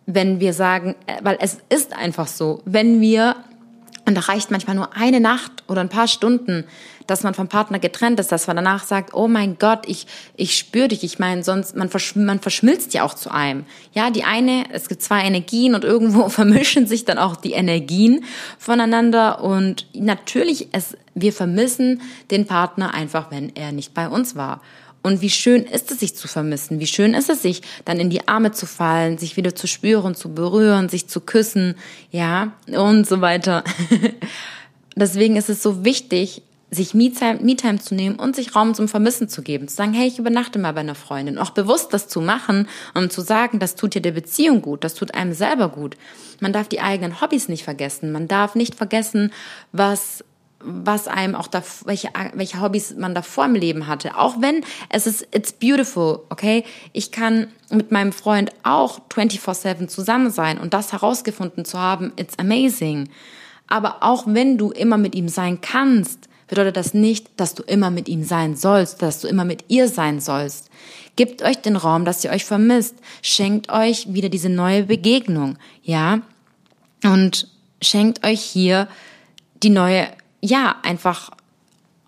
[0.07, 3.35] wenn wir sagen, äh, weil es ist einfach so, wenn wir,
[4.05, 6.63] und da reicht manchmal nur eine Nacht oder ein paar Stunden,
[7.07, 10.55] dass man vom Partner getrennt ist, dass man danach sagt, oh mein Gott, ich, ich
[10.55, 11.03] spüre dich.
[11.03, 13.65] Ich meine, sonst, man, versch man verschmilzt ja auch zu einem.
[13.93, 18.23] Ja, die eine, es gibt zwei Energien und irgendwo vermischen sich dann auch die Energien
[18.59, 24.61] voneinander und natürlich, es, wir vermissen den Partner einfach, wenn er nicht bei uns war.
[25.03, 26.81] Und wie schön ist es, sich zu vermissen?
[26.81, 30.15] Wie schön ist es, sich dann in die Arme zu fallen, sich wieder zu spüren,
[30.15, 31.75] zu berühren, sich zu küssen,
[32.11, 33.63] ja, und so weiter.
[34.97, 39.41] Deswegen ist es so wichtig, sich Me-Time zu nehmen und sich Raum zum Vermissen zu
[39.41, 39.67] geben.
[39.67, 41.37] Zu sagen, hey, ich übernachte mal bei einer Freundin.
[41.37, 44.93] Auch bewusst das zu machen und zu sagen, das tut dir der Beziehung gut, das
[44.93, 45.95] tut einem selber gut.
[46.41, 48.11] Man darf die eigenen Hobbys nicht vergessen.
[48.11, 49.31] Man darf nicht vergessen,
[49.71, 50.23] was
[50.59, 54.17] was einem auch da, welche, welche Hobbys man davor im Leben hatte.
[54.17, 56.63] Auch wenn es ist, it's beautiful, okay?
[56.93, 62.39] Ich kann mit meinem Freund auch 24-7 zusammen sein und das herausgefunden zu haben, it's
[62.39, 63.09] amazing.
[63.67, 67.91] Aber auch wenn du immer mit ihm sein kannst, bedeutet das nicht, dass du immer
[67.91, 70.69] mit ihm sein sollst, dass du immer mit ihr sein sollst.
[71.15, 72.95] Gebt euch den Raum, dass ihr euch vermisst.
[73.21, 76.21] Schenkt euch wieder diese neue Begegnung, ja?
[77.03, 77.47] Und
[77.81, 78.87] schenkt euch hier
[79.63, 80.07] die neue
[80.41, 81.31] ja, einfach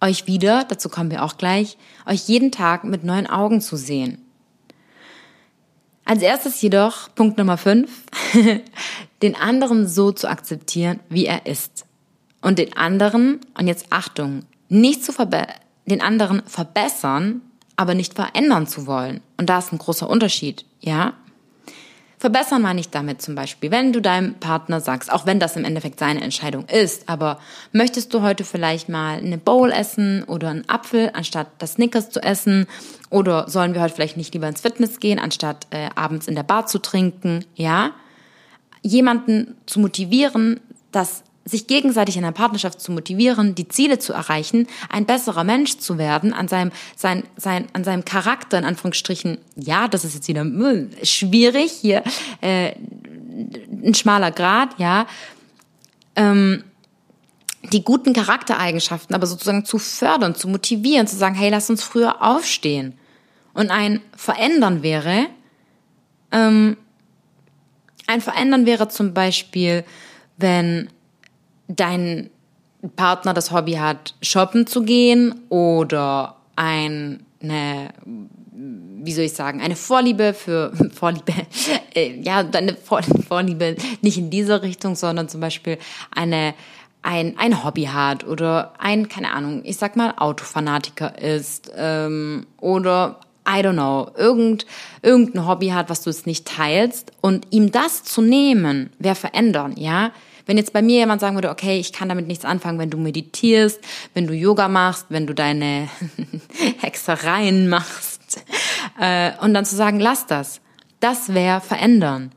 [0.01, 4.23] euch wieder, dazu kommen wir auch gleich, euch jeden Tag mit neuen Augen zu sehen.
[6.05, 7.91] Als erstes jedoch, Punkt Nummer 5,
[9.21, 11.85] den anderen so zu akzeptieren, wie er ist.
[12.41, 15.11] Und den anderen, und jetzt Achtung, nicht zu
[15.85, 17.41] den anderen verbessern,
[17.75, 19.21] aber nicht verändern zu wollen.
[19.37, 21.13] Und da ist ein großer Unterschied, ja?
[22.19, 25.63] Verbessern meine ich damit zum Beispiel, wenn du deinem Partner sagst, auch wenn das im
[25.63, 27.39] Endeffekt seine Entscheidung ist, aber
[27.71, 32.21] möchtest du heute vielleicht mal eine Bowl essen oder einen Apfel, anstatt das Snickers zu
[32.21, 32.67] essen?
[33.09, 36.43] Oder sollen wir heute vielleicht nicht lieber ins Fitness gehen, anstatt äh, abends in der
[36.43, 37.45] Bar zu trinken?
[37.55, 37.91] Ja?
[38.81, 40.59] Jemanden zu motivieren,
[40.91, 45.77] dass sich gegenseitig in einer Partnerschaft zu motivieren, die Ziele zu erreichen, ein besserer Mensch
[45.77, 50.27] zu werden, an seinem, sein, sein, an seinem Charakter, in Anführungsstrichen, ja, das ist jetzt
[50.27, 52.03] wieder hm, schwierig, hier
[52.41, 52.73] äh,
[53.83, 55.07] ein schmaler Grad, ja,
[56.15, 56.63] ähm,
[57.71, 62.21] die guten Charaktereigenschaften aber sozusagen zu fördern, zu motivieren, zu sagen, hey, lass uns früher
[62.21, 62.97] aufstehen.
[63.53, 65.27] Und ein Verändern wäre,
[66.31, 66.77] ähm,
[68.07, 69.83] ein Verändern wäre zum Beispiel,
[70.37, 70.89] wenn
[71.69, 72.29] dein
[72.95, 80.33] Partner das Hobby hat, shoppen zu gehen oder eine, wie soll ich sagen, eine Vorliebe
[80.33, 81.33] für Vorliebe,
[81.95, 85.77] äh, ja, eine Vorliebe nicht in dieser Richtung, sondern zum Beispiel
[86.11, 86.53] eine
[87.01, 93.21] ein, ein Hobby hat oder ein, keine Ahnung, ich sag mal, Autofanatiker ist ähm, oder
[93.47, 94.65] I don't know, irgend,
[95.01, 99.75] irgendein Hobby hat, was du es nicht teilst und ihm das zu nehmen, wäre verändern,
[99.77, 100.11] ja.
[100.49, 102.97] Wenn jetzt bei mir jemand sagen würde, okay, ich kann damit nichts anfangen, wenn du
[102.97, 103.79] meditierst,
[104.15, 105.87] wenn du Yoga machst, wenn du deine
[106.79, 108.43] Hexereien machst,
[108.99, 110.59] äh, und dann zu sagen, lass das.
[111.01, 112.31] Das wäre verändern.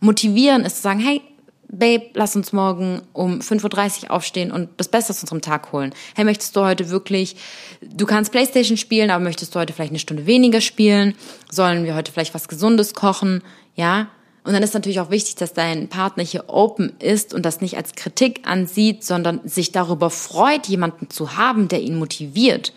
[0.00, 1.22] Motivieren ist zu sagen, hey,
[1.68, 5.94] Babe, lass uns morgen um 5.30 Uhr aufstehen und das Beste aus unserem Tag holen.
[6.14, 7.34] Hey, möchtest du heute wirklich,
[7.80, 11.14] du kannst Playstation spielen, aber möchtest du heute vielleicht eine Stunde weniger spielen?
[11.50, 13.42] Sollen wir heute vielleicht was Gesundes kochen?
[13.74, 14.08] Ja?
[14.44, 17.78] Und dann ist natürlich auch wichtig, dass dein Partner hier open ist und das nicht
[17.78, 22.74] als Kritik ansieht, sondern sich darüber freut, jemanden zu haben, der ihn motiviert,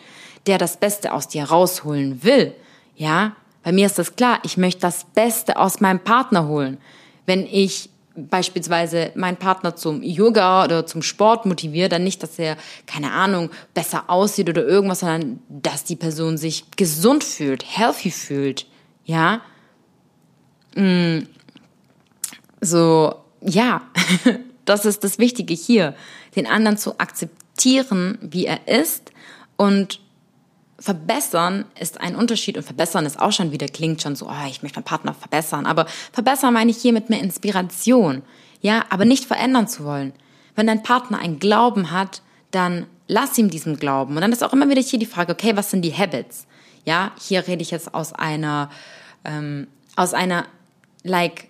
[0.47, 2.53] der das Beste aus dir rausholen will.
[2.95, 6.77] Ja, bei mir ist das klar, ich möchte das Beste aus meinem Partner holen.
[7.25, 12.55] Wenn ich beispielsweise meinen Partner zum Yoga oder zum Sport motiviere, dann nicht, dass er,
[12.85, 18.67] keine Ahnung, besser aussieht oder irgendwas, sondern dass die Person sich gesund fühlt, healthy fühlt.
[19.03, 19.41] Ja.
[22.61, 23.81] So, ja,
[24.65, 25.95] das ist das Wichtige hier,
[26.35, 29.11] den anderen zu akzeptieren, wie er ist
[29.55, 29.99] und
[30.79, 34.61] verbessern ist ein Unterschied und verbessern ist auch schon wieder, klingt schon so, oh, ich
[34.61, 38.21] möchte meinen Partner verbessern, aber verbessern meine ich hier mit mehr Inspiration,
[38.61, 40.13] ja, aber nicht verändern zu wollen.
[40.55, 44.15] Wenn dein Partner einen Glauben hat, dann lass ihm diesen Glauben.
[44.15, 46.47] Und dann ist auch immer wieder hier die Frage, okay, was sind die Habits?
[46.85, 48.69] Ja, hier rede ich jetzt aus einer,
[49.25, 50.45] ähm, aus einer,
[51.03, 51.49] like,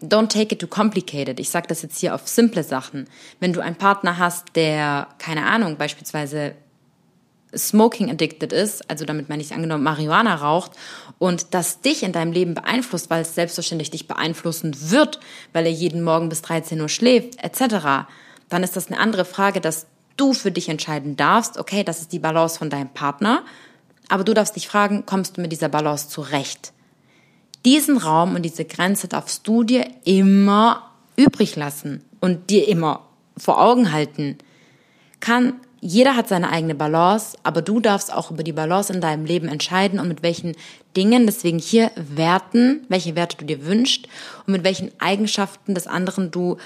[0.00, 1.40] Don't take it too complicated.
[1.40, 3.08] Ich sage das jetzt hier auf simple Sachen.
[3.40, 6.54] Wenn du einen Partner hast, der, keine Ahnung, beispielsweise
[7.56, 10.72] smoking addicted ist, also damit meine ich angenommen Marihuana raucht
[11.18, 15.18] und das dich in deinem Leben beeinflusst, weil es selbstverständlich dich beeinflussen wird,
[15.52, 18.06] weil er jeden Morgen bis 13 Uhr schläft, etc.,
[18.50, 22.12] dann ist das eine andere Frage, dass du für dich entscheiden darfst, okay, das ist
[22.12, 23.44] die Balance von deinem Partner,
[24.08, 26.72] aber du darfst dich fragen, kommst du mit dieser Balance zurecht?
[27.64, 33.60] Diesen Raum und diese Grenze darfst du dir immer übrig lassen und dir immer vor
[33.60, 34.38] Augen halten.
[35.20, 39.24] Kann jeder hat seine eigene Balance, aber du darfst auch über die Balance in deinem
[39.24, 40.56] Leben entscheiden und mit welchen
[40.96, 44.08] Dingen, deswegen hier Werten, welche Werte du dir wünschst
[44.46, 46.56] und mit welchen Eigenschaften des anderen du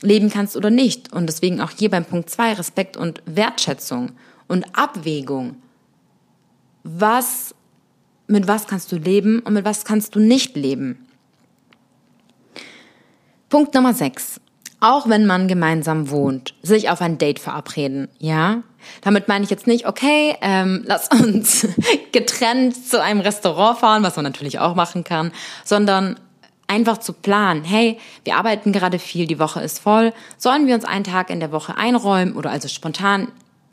[0.00, 1.12] leben kannst oder nicht.
[1.12, 4.12] Und deswegen auch hier beim Punkt zwei Respekt und Wertschätzung
[4.48, 5.56] und Abwägung.
[6.82, 7.54] Was,
[8.26, 11.06] mit was kannst du leben und mit was kannst du nicht leben?
[13.48, 14.40] Punkt Nummer sechs
[14.82, 18.64] auch wenn man gemeinsam wohnt, sich auf ein Date verabreden, ja?
[19.00, 21.68] Damit meine ich jetzt nicht, okay, ähm, lass uns
[22.10, 25.30] getrennt zu einem Restaurant fahren, was man natürlich auch machen kann,
[25.64, 26.18] sondern
[26.66, 30.84] einfach zu planen, hey, wir arbeiten gerade viel, die Woche ist voll, sollen wir uns
[30.84, 33.28] einen Tag in der Woche einräumen oder also spontan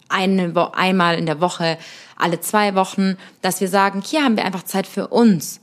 [0.09, 1.79] eine, einmal in der Woche,
[2.19, 5.61] alle zwei Wochen, dass wir sagen, hier haben wir einfach Zeit für uns.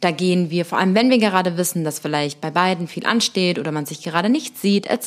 [0.00, 3.58] Da gehen wir, vor allem wenn wir gerade wissen, dass vielleicht bei beiden viel ansteht
[3.60, 5.06] oder man sich gerade nicht sieht, etc.,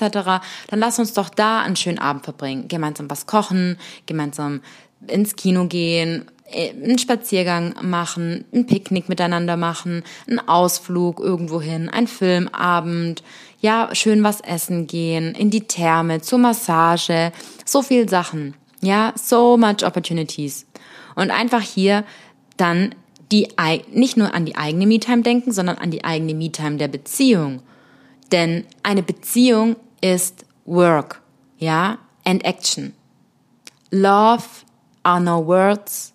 [0.67, 2.69] dann lass uns doch da einen schönen Abend verbringen.
[2.69, 4.61] Gemeinsam was kochen, gemeinsam
[5.07, 12.07] ins Kino gehen, äh, einen Spaziergang machen, ein Picknick miteinander machen, einen Ausflug irgendwohin, ein
[12.07, 13.21] Filmabend,
[13.59, 17.31] ja, schön was essen gehen, in die Therme, zur Massage,
[17.65, 18.53] so viel Sachen.
[18.81, 20.65] Ja, so much opportunities.
[21.15, 22.03] Und einfach hier
[22.57, 22.93] dann
[23.31, 23.47] die,
[23.91, 27.61] nicht nur an die eigene Me-Time denken, sondern an die eigene Me-Time der Beziehung.
[28.31, 31.21] Denn eine Beziehung ist Work,
[31.57, 32.93] ja, and Action.
[33.91, 34.43] Love
[35.03, 36.13] are no words,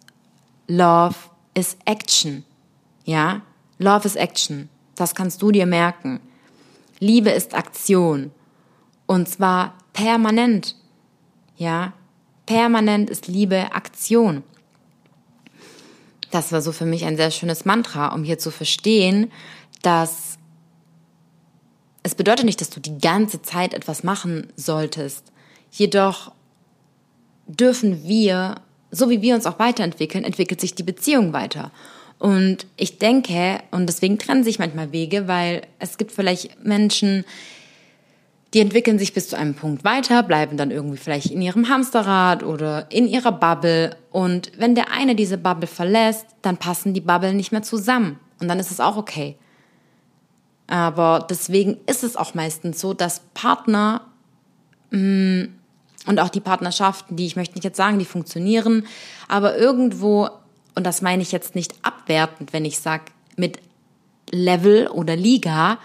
[0.68, 1.16] love
[1.54, 2.44] is action,
[3.04, 3.42] ja.
[3.78, 4.68] Love is action.
[4.94, 6.20] Das kannst du dir merken.
[6.98, 8.30] Liebe ist Aktion.
[9.06, 10.76] Und zwar permanent,
[11.56, 11.94] ja.
[12.44, 14.42] Permanent ist Liebe Aktion
[16.30, 19.30] das war so für mich ein sehr schönes Mantra, um hier zu verstehen,
[19.82, 20.38] dass
[22.02, 25.32] es bedeutet nicht, dass du die ganze Zeit etwas machen solltest.
[25.70, 26.32] Jedoch
[27.46, 28.56] dürfen wir,
[28.90, 31.70] so wie wir uns auch weiterentwickeln, entwickelt sich die Beziehung weiter.
[32.18, 37.24] Und ich denke, und deswegen trennen sich manchmal Wege, weil es gibt vielleicht Menschen,
[38.52, 42.42] die entwickeln sich bis zu einem Punkt weiter, bleiben dann irgendwie vielleicht in ihrem Hamsterrad
[42.42, 43.96] oder in ihrer Bubble.
[44.10, 48.18] Und wenn der eine diese Bubble verlässt, dann passen die Bubble nicht mehr zusammen.
[48.40, 49.36] Und dann ist es auch okay.
[50.66, 54.02] Aber deswegen ist es auch meistens so, dass Partner
[54.90, 55.48] mh, mm,
[56.06, 58.86] und auch die Partnerschaften, die ich möchte nicht jetzt sagen, die funktionieren,
[59.28, 60.30] aber irgendwo,
[60.74, 63.04] und das meine ich jetzt nicht abwertend, wenn ich sage
[63.36, 63.58] mit
[64.30, 65.78] Level oder Liga,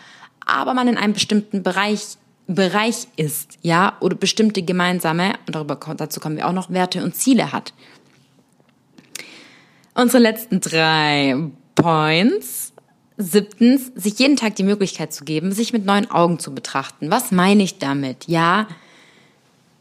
[0.46, 6.20] aber man in einem bestimmten Bereich Bereich ist, ja, oder bestimmte gemeinsame, und darüber, dazu
[6.20, 7.74] kommen wir auch noch, Werte und Ziele hat.
[9.96, 11.36] Unsere letzten drei
[11.76, 12.74] Points.
[13.18, 17.10] Siebtens, sich jeden Tag die Möglichkeit zu geben, sich mit neuen Augen zu betrachten.
[17.10, 18.28] Was meine ich damit?
[18.28, 18.68] Ja,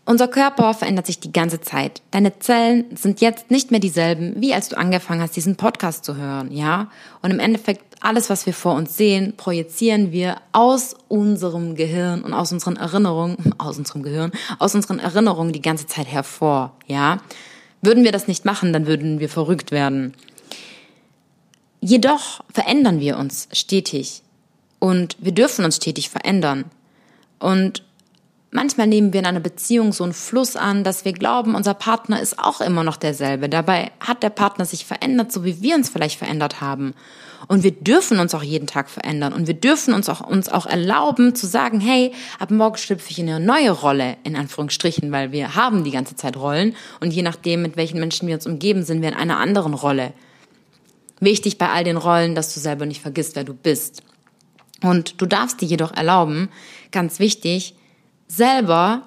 [0.07, 2.03] unser Körper verändert sich die ganze Zeit.
[2.11, 6.16] Deine Zellen sind jetzt nicht mehr dieselben, wie als du angefangen hast, diesen Podcast zu
[6.16, 6.90] hören, ja?
[7.22, 12.35] Und im Endeffekt alles, was wir vor uns sehen, projizieren wir aus unserem Gehirn und
[12.35, 17.19] aus unseren Erinnerungen, aus unserem Gehirn, aus unseren Erinnerungen die ganze Zeit hervor, ja?
[17.81, 20.14] Würden wir das nicht machen, dann würden wir verrückt werden.
[21.81, 24.23] Jedoch verändern wir uns stetig
[24.79, 26.64] und wir dürfen uns stetig verändern.
[27.38, 27.83] Und
[28.57, 32.23] Manchmal nehmen wir in einer Beziehung so einen Fluss an, dass wir glauben, unser Partner
[32.23, 33.49] ist auch immer noch derselbe.
[33.49, 36.95] Dabei hat der Partner sich verändert, so wie wir uns vielleicht verändert haben.
[37.49, 39.33] Und wir dürfen uns auch jeden Tag verändern.
[39.33, 43.19] Und wir dürfen uns auch, uns auch erlauben zu sagen, hey, ab morgen schlüpfe ich
[43.19, 46.77] in eine neue Rolle, in Anführungsstrichen, weil wir haben die ganze Zeit Rollen.
[47.01, 50.12] Und je nachdem, mit welchen Menschen wir uns umgeben, sind wir in einer anderen Rolle.
[51.19, 54.05] Wichtig bei all den Rollen, dass du selber nicht vergisst, wer du bist.
[54.81, 56.51] Und du darfst dir jedoch erlauben,
[56.93, 57.75] ganz wichtig,
[58.29, 59.03] selber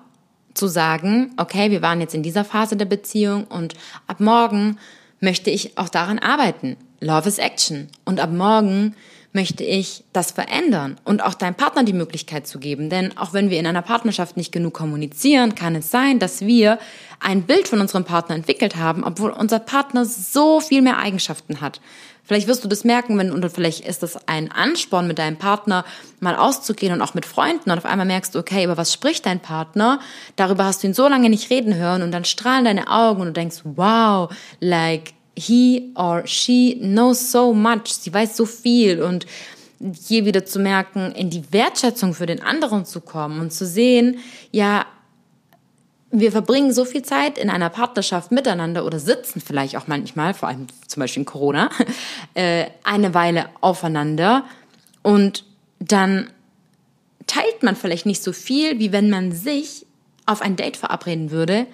[0.54, 3.74] zu sagen, okay, wir waren jetzt in dieser Phase der Beziehung und
[4.08, 4.78] ab morgen
[5.20, 6.78] möchte ich auch daran arbeiten.
[7.00, 7.88] Love is Action.
[8.06, 8.96] Und ab morgen
[9.34, 12.90] möchte ich das verändern und auch deinem Partner die Möglichkeit zu geben.
[12.90, 16.80] Denn auch wenn wir in einer Partnerschaft nicht genug kommunizieren, kann es sein, dass wir
[17.20, 21.82] ein Bild von unserem Partner entwickelt haben, obwohl unser Partner so viel mehr Eigenschaften hat.
[22.28, 25.86] Vielleicht wirst du das merken, wenn, und vielleicht ist das ein Ansporn mit deinem Partner,
[26.19, 27.71] mal auszugehen und auch mit Freunden.
[27.71, 30.02] Und auf einmal merkst du, okay, über was spricht dein Partner?
[30.36, 32.02] Darüber hast du ihn so lange nicht reden hören.
[32.02, 37.54] Und dann strahlen deine Augen und du denkst, wow, like, he or she knows so
[37.54, 39.02] much, sie weiß so viel.
[39.02, 39.25] Und
[39.80, 44.19] hier wieder zu merken, in die Wertschätzung für den anderen zu kommen und zu sehen,
[44.52, 44.86] ja,
[46.20, 50.50] wir verbringen so viel Zeit in einer Partnerschaft miteinander oder sitzen vielleicht auch manchmal, vor
[50.50, 51.70] allem zum Beispiel in Corona,
[52.34, 54.44] äh, eine Weile aufeinander.
[55.04, 55.44] Und
[55.80, 56.30] dann
[57.28, 59.86] teilt man vielleicht nicht so viel, wie wenn man sich
[60.26, 61.68] auf ein Date verabreden würde,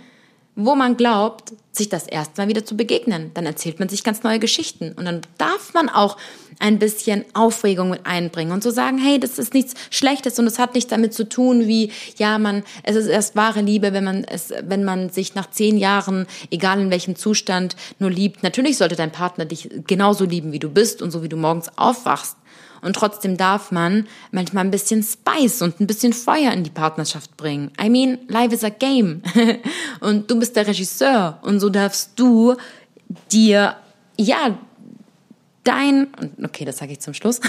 [0.56, 3.32] wo man glaubt, sich das erstmal wieder zu begegnen.
[3.34, 6.18] Dann erzählt man sich ganz neue Geschichten und dann darf man auch
[6.60, 10.60] ein bisschen Aufregung mit einbringen und so sagen, hey, das ist nichts Schlechtes und es
[10.60, 14.24] hat nichts damit zu tun, wie ja man, es ist erst wahre Liebe, wenn man
[14.24, 18.44] es, wenn man sich nach zehn Jahren, egal in welchem Zustand, nur liebt.
[18.44, 21.76] Natürlich sollte dein Partner dich genauso lieben, wie du bist und so wie du morgens
[21.76, 22.38] aufwachst.
[22.82, 27.38] Und trotzdem darf man manchmal ein bisschen Spice und ein bisschen Feuer in die Partnerschaft
[27.38, 27.72] bringen.
[27.82, 29.22] I mean, life is a game.
[30.02, 31.40] und du bist der Regisseur.
[31.44, 32.56] Und so darfst du
[33.32, 33.78] dir,
[34.18, 34.58] ja,
[35.64, 36.08] dein,
[36.44, 37.40] okay, das sage ich zum Schluss.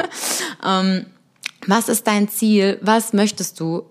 [0.64, 1.06] ähm,
[1.66, 2.78] was ist dein Ziel?
[2.82, 3.86] Was möchtest du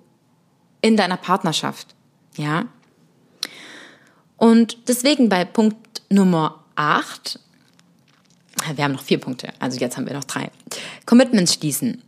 [0.82, 1.96] in deiner Partnerschaft?
[2.38, 2.66] Ja.
[4.38, 7.40] Und deswegen bei Punkt Nummer 8
[8.76, 10.50] wir haben noch vier Punkte, also jetzt haben wir noch drei.
[11.06, 12.02] Commitments schließen.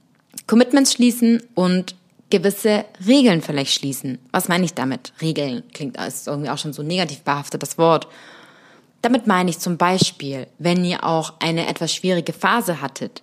[0.47, 1.95] Commitments schließen und
[2.29, 4.19] gewisse Regeln vielleicht schließen.
[4.31, 5.13] Was meine ich damit?
[5.21, 8.07] Regeln klingt als irgendwie auch schon so negativ behaftet, das Wort.
[9.01, 13.21] Damit meine ich zum Beispiel, wenn ihr auch eine etwas schwierige Phase hattet,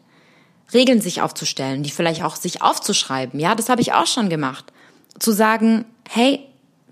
[0.72, 3.38] Regeln sich aufzustellen, die vielleicht auch sich aufzuschreiben.
[3.38, 4.72] Ja, das habe ich auch schon gemacht.
[5.18, 6.40] Zu sagen, hey,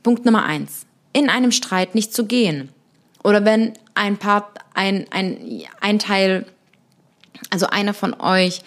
[0.02, 2.68] Punkt Nummer eins, in einem Streit nicht zu gehen.
[3.22, 6.46] Oder wenn ein Part, ein, ein, ein Teil,
[7.50, 8.62] also einer von euch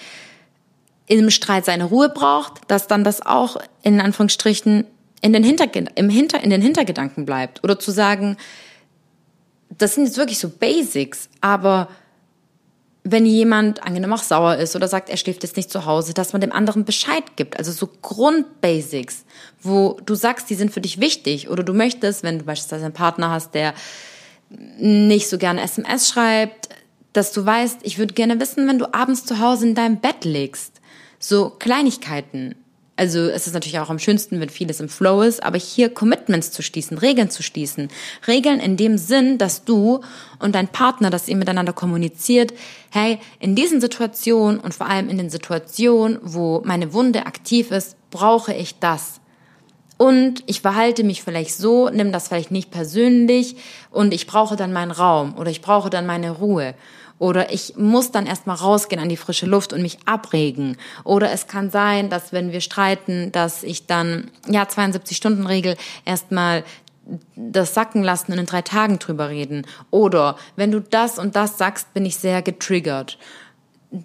[1.07, 4.85] im Streit seine Ruhe braucht, dass dann das auch in Anführungsstrichen
[5.21, 7.63] in den, Hinterge im Hinter, in den Hintergedanken bleibt.
[7.63, 8.37] Oder zu sagen,
[9.69, 11.89] das sind jetzt wirklich so Basics, aber
[13.03, 16.33] wenn jemand angenommen auch sauer ist oder sagt, er schläft jetzt nicht zu Hause, dass
[16.33, 17.57] man dem anderen Bescheid gibt.
[17.57, 19.25] Also so Grundbasics,
[19.61, 21.49] wo du sagst, die sind für dich wichtig.
[21.49, 23.75] Oder du möchtest, wenn du beispielsweise einen Partner hast, der
[24.77, 26.69] nicht so gerne SMS schreibt,
[27.13, 30.25] dass du weißt, ich würde gerne wissen, wenn du abends zu Hause in deinem Bett
[30.25, 30.81] liegst.
[31.19, 32.55] So Kleinigkeiten.
[32.97, 36.51] Also es ist natürlich auch am schönsten, wenn vieles im Flow ist, aber hier Commitments
[36.51, 37.89] zu schließen, Regeln zu schließen.
[38.25, 39.99] Regeln in dem Sinn, dass du
[40.39, 42.53] und dein Partner, dass ihr miteinander kommuniziert,
[42.91, 47.97] hey, in diesen Situationen und vor allem in den Situationen, wo meine Wunde aktiv ist,
[48.11, 49.19] brauche ich das.
[49.97, 53.55] Und ich verhalte mich vielleicht so, nimm das vielleicht nicht persönlich
[53.91, 56.75] und ich brauche dann meinen Raum oder ich brauche dann meine Ruhe.
[57.17, 60.75] Oder ich muss dann erstmal rausgehen an die frische Luft und mich abregen.
[61.05, 66.65] Oder es kann sein, dass wenn wir streiten, dass ich dann, ja, 72-Stunden-Regel erstmal
[67.35, 69.65] das sacken lassen und in drei Tagen drüber reden.
[69.91, 73.17] Oder wenn du das und das sagst, bin ich sehr getriggert.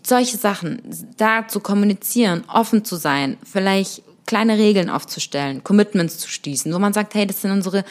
[0.07, 0.82] Solche Sachen,
[1.16, 6.92] da zu kommunizieren, offen zu sein, vielleicht kleine Regeln aufzustellen, Commitments zu schließen, wo man
[6.92, 7.84] sagt, hey, das sind unsere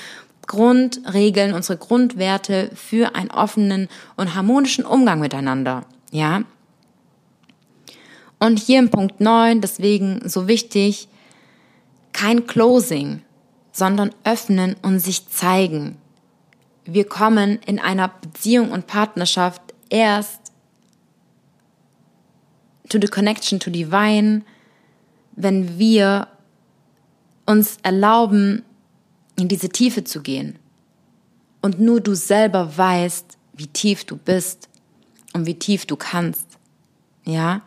[0.47, 5.83] Grundregeln, unsere Grundwerte für einen offenen und harmonischen Umgang miteinander.
[6.11, 6.43] Ja?
[8.39, 11.09] Und hier im Punkt 9, deswegen so wichtig,
[12.13, 13.21] kein Closing,
[13.73, 15.97] sondern öffnen und sich zeigen.
[16.85, 20.53] Wir kommen in einer Beziehung und Partnerschaft erst
[22.87, 24.43] to the connection to divine,
[25.39, 26.27] wenn wir
[27.45, 28.63] uns erlauben,
[29.37, 30.59] in diese Tiefe zu gehen.
[31.61, 34.67] Und nur du selber weißt, wie tief du bist
[35.33, 36.45] und wie tief du kannst.
[37.23, 37.61] Ja?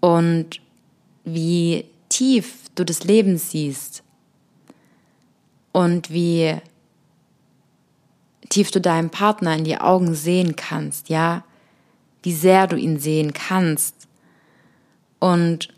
[0.00, 0.60] Und
[1.24, 4.02] wie tief du das Leben siehst.
[5.72, 6.54] Und wie
[8.50, 11.44] tief du deinem Partner in die Augen sehen kannst, ja?
[12.22, 14.06] Wie sehr du ihn sehen kannst.
[15.18, 15.74] Und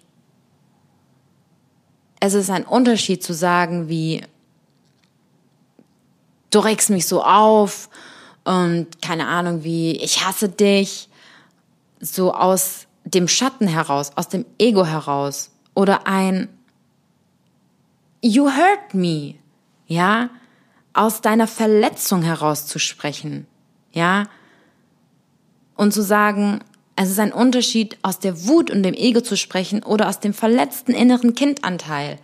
[2.21, 4.23] es ist ein Unterschied zu sagen, wie
[6.51, 7.89] du regst mich so auf
[8.45, 11.09] und keine Ahnung, wie ich hasse dich,
[12.01, 15.51] so aus dem Schatten heraus, aus dem Ego heraus.
[15.75, 16.49] Oder ein
[18.23, 19.35] You hurt me,
[19.87, 20.31] ja,
[20.93, 23.47] aus deiner Verletzung heraus zu sprechen,
[23.93, 24.25] ja,
[25.77, 26.61] und zu sagen,
[26.97, 30.33] es ist ein Unterschied, aus der Wut und dem Ego zu sprechen oder aus dem
[30.33, 32.19] verletzten inneren Kindanteil.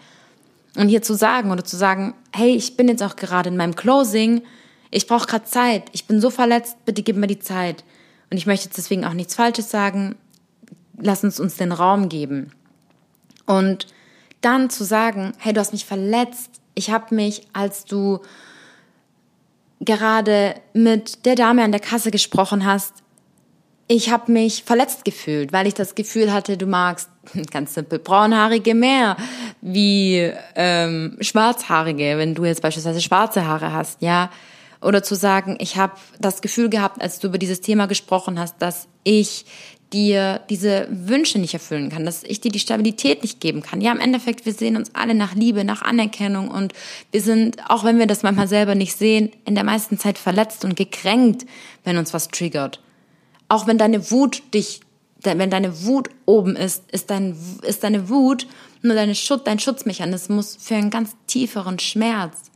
[0.77, 3.77] Und hier zu sagen oder zu sagen, hey, ich bin jetzt auch gerade in meinem
[3.77, 4.43] Closing,
[4.91, 7.85] ich brauche gerade Zeit, ich bin so verletzt, bitte gib mir die Zeit.
[8.31, 10.16] Und ich möchte jetzt deswegen auch nichts Falsches sagen,
[10.99, 12.53] lass uns uns den Raum geben.
[13.45, 13.87] Und
[14.41, 18.20] dann zu sagen, hey, du hast mich verletzt, ich habe mich, als du
[19.81, 23.01] gerade mit der Dame an der Kasse gesprochen hast,
[23.89, 27.09] ich habe mich verletzt gefühlt, weil ich das Gefühl hatte, du magst
[27.51, 29.16] ganz simpel braunhaarige mehr,
[29.61, 34.30] wie ähm, Schwarzhaarige, wenn du jetzt beispielsweise schwarze Haare hast, ja.
[34.80, 38.61] Oder zu sagen, ich habe das Gefühl gehabt, als du über dieses Thema gesprochen hast,
[38.61, 39.45] dass ich
[39.93, 43.80] dir diese Wünsche nicht erfüllen kann, dass ich dir die Stabilität nicht geben kann.
[43.80, 46.72] Ja, im Endeffekt, wir sehen uns alle nach Liebe, nach Anerkennung und
[47.11, 50.64] wir sind, auch wenn wir das manchmal selber nicht sehen, in der meisten Zeit verletzt
[50.64, 51.47] und gekränkt,
[51.85, 52.80] wenn uns was triggert.
[53.53, 54.80] Auch wenn deine Wut dich,
[55.22, 58.46] wenn deine Wut oben ist, ist, dein, ist deine Wut
[58.80, 62.50] nur deine Schutz, dein Schutzmechanismus für einen ganz tieferen Schmerz.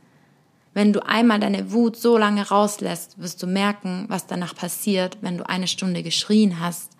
[0.73, 5.37] Wenn du einmal deine Wut so lange rauslässt, wirst du merken, was danach passiert, wenn
[5.37, 6.93] du eine Stunde geschrien hast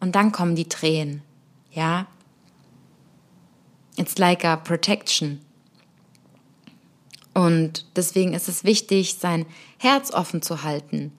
[0.00, 1.22] und dann kommen die Tränen.
[1.70, 2.08] Ja?
[3.94, 5.42] It's like a protection.
[7.34, 9.46] Und deswegen ist es wichtig, sein
[9.78, 11.12] Herz offen zu halten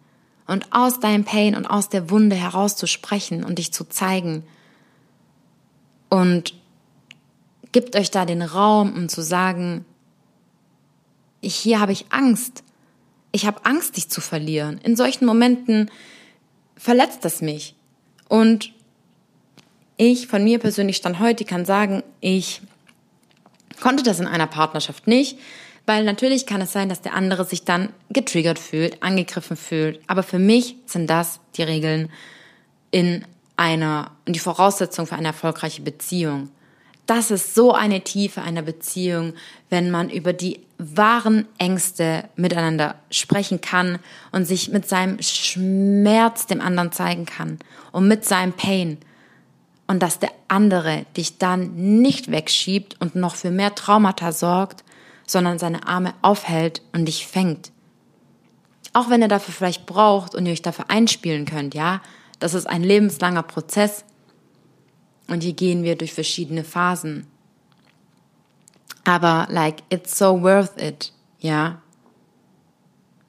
[0.48, 4.44] und aus deinem Pain und aus der Wunde herauszusprechen und dich zu zeigen.
[6.10, 6.54] Und
[7.72, 9.86] gibt euch da den Raum, um zu sagen,
[11.42, 12.64] hier habe ich Angst.
[13.32, 14.80] Ich habe Angst, dich zu verlieren.
[14.84, 15.92] In solchen Momenten
[16.76, 17.76] verletzt das mich.
[18.30, 18.74] Und
[19.98, 22.62] ich von mir persönlich stand heute kann sagen, ich
[23.82, 25.38] konnte das in einer Partnerschaft nicht,
[25.88, 30.02] weil natürlich kann es sein, dass der andere sich dann getriggert fühlt, angegriffen fühlt.
[30.06, 32.12] Aber für mich sind das die Regeln
[32.92, 33.26] in
[33.56, 36.50] einer, und die Voraussetzung für eine erfolgreiche Beziehung.
[37.06, 39.34] Das ist so eine Tiefe einer Beziehung,
[39.70, 44.00] wenn man über die wahren Ängste miteinander sprechen kann
[44.34, 47.60] und sich mit seinem Schmerz dem anderen zeigen kann
[47.94, 48.98] und mit seinem Pain.
[49.88, 54.84] Und dass der andere dich dann nicht wegschiebt und noch für mehr Traumata sorgt,
[55.28, 57.72] sondern seine Arme aufhält und dich fängt.
[58.94, 62.02] Auch wenn er dafür vielleicht braucht und ihr euch dafür einspielen könnt, ja,
[62.40, 64.04] das ist ein lebenslanger Prozess,
[65.28, 67.28] und hier gehen wir durch verschiedene Phasen.
[69.04, 71.82] Aber like, it's so worth it, ja.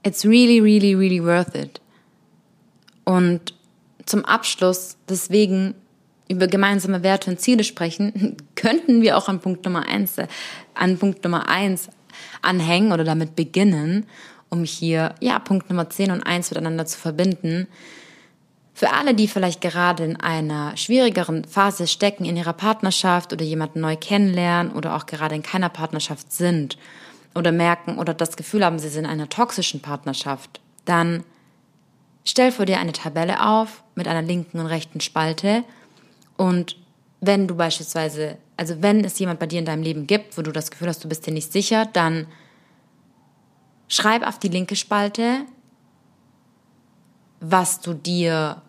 [0.05, 1.81] It's really, really, really worth it.
[3.05, 3.55] Und
[4.07, 5.75] zum Abschluss, deswegen
[6.29, 10.17] über gemeinsame Werte und Ziele sprechen, könnten wir auch an Punkt Nummer eins,
[10.75, 11.89] an Punkt Nummer eins
[12.43, 14.07] anhängen oder damit beginnen,
[14.49, 17.67] um hier, ja, Punkt Nummer 10 und 1 miteinander zu verbinden.
[18.75, 23.81] Für alle, die vielleicht gerade in einer schwierigeren Phase stecken in ihrer Partnerschaft oder jemanden
[23.81, 26.79] neu kennenlernen oder auch gerade in keiner Partnerschaft sind
[27.35, 31.25] oder merken oder das Gefühl haben, sie sind in einer toxischen Partnerschaft, dann
[32.25, 35.65] stell vor dir eine Tabelle auf mit einer linken und rechten Spalte
[36.39, 36.77] und
[37.21, 40.53] wenn du beispielsweise, also wenn es jemand bei dir in deinem Leben gibt, wo du
[40.53, 42.29] das Gefühl hast, du bist dir nicht sicher, dann
[43.89, 45.45] schreib auf die linke Spalte,
[47.41, 48.63] was du dir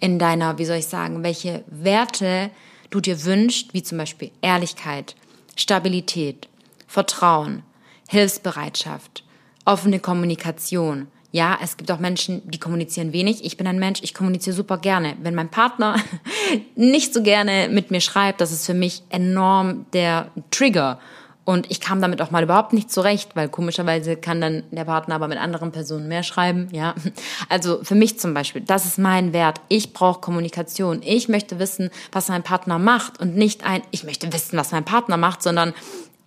[0.00, 2.50] in deiner, wie soll ich sagen, welche Werte
[2.90, 5.16] du dir wünschst, wie zum Beispiel Ehrlichkeit,
[5.56, 6.48] Stabilität,
[6.86, 7.62] Vertrauen,
[8.08, 9.24] Hilfsbereitschaft,
[9.64, 11.06] offene Kommunikation.
[11.32, 13.42] Ja, es gibt auch Menschen, die kommunizieren wenig.
[13.42, 15.16] Ich bin ein Mensch, ich kommuniziere super gerne.
[15.22, 15.96] Wenn mein Partner
[16.76, 21.00] nicht so gerne mit mir schreibt, das ist für mich enorm der Trigger.
[21.44, 25.14] Und ich kam damit auch mal überhaupt nicht zurecht, weil komischerweise kann dann der Partner
[25.16, 26.94] aber mit anderen Personen mehr schreiben, ja.
[27.48, 29.60] Also für mich zum Beispiel, das ist mein Wert.
[29.68, 31.00] Ich brauche Kommunikation.
[31.02, 34.84] Ich möchte wissen, was mein Partner macht und nicht ein, ich möchte wissen, was mein
[34.84, 35.72] Partner macht, sondern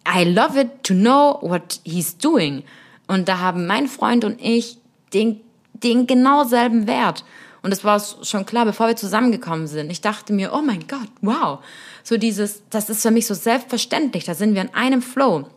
[0.08, 2.64] I love it to know what he's doing.
[3.08, 4.80] Und da haben mein Freund und ich
[5.16, 5.42] den,
[5.74, 7.26] den genau selben Wert.
[7.64, 9.92] Und es war schon klar, bevor wir zusammengekommen sind.
[9.92, 11.60] Ich dachte mir, oh mein Gott, wow
[12.06, 15.50] so dieses, das ist für mich so selbstverständlich, da sind wir in einem Flow.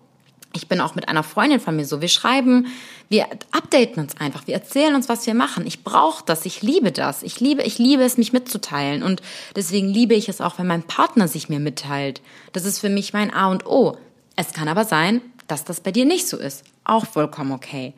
[0.54, 2.00] Ich bin auch mit einer Freundin von mir so.
[2.00, 2.68] Wir schreiben,
[3.10, 5.66] wir updaten uns einfach, wir erzählen uns, was wir machen.
[5.66, 7.22] Ich brauche das, ich liebe das.
[7.22, 9.02] Ich liebe, ich liebe es, mich mitzuteilen.
[9.02, 9.20] Und
[9.54, 12.22] deswegen liebe ich es auch, wenn mein Partner sich mir mitteilt.
[12.54, 13.98] Das ist für mich mein A und O.
[14.36, 16.64] Es kann aber sein, dass das bei dir nicht so ist.
[16.82, 17.92] Auch vollkommen okay.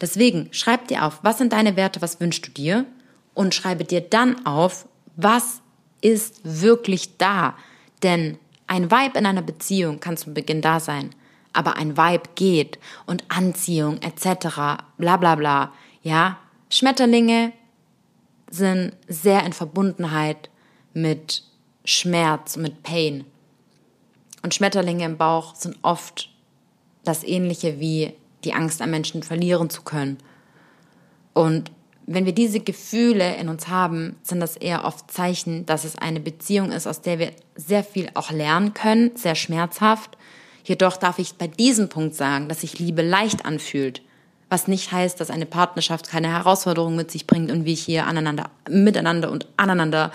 [0.00, 2.86] Deswegen schreib dir auf, was sind deine Werte, was wünschst du dir?
[3.34, 5.60] Und schreibe dir dann auf, was
[6.00, 7.54] ist wirklich da?
[8.02, 11.14] Denn ein Vibe in einer Beziehung kann zu Beginn da sein,
[11.52, 14.82] aber ein Vibe geht und Anziehung etc.
[14.96, 15.72] bla bla bla.
[16.02, 16.38] Ja,
[16.70, 17.52] Schmetterlinge
[18.50, 20.50] sind sehr in Verbundenheit
[20.94, 21.42] mit
[21.84, 23.24] Schmerz, mit Pain.
[24.42, 26.30] Und Schmetterlinge im Bauch sind oft
[27.04, 28.14] das ähnliche wie
[28.44, 30.18] die Angst, an Menschen verlieren zu können.
[31.32, 31.70] Und
[32.06, 36.18] wenn wir diese Gefühle in uns haben, sind das eher oft Zeichen, dass es eine
[36.18, 40.16] Beziehung ist, aus der wir sehr viel auch lernen können, sehr schmerzhaft.
[40.64, 44.02] Jedoch darf ich bei diesem Punkt sagen, dass sich Liebe leicht anfühlt,
[44.48, 48.50] was nicht heißt, dass eine Partnerschaft keine Herausforderungen mit sich bringt und wir hier aneinander,
[48.68, 50.10] miteinander und aneinander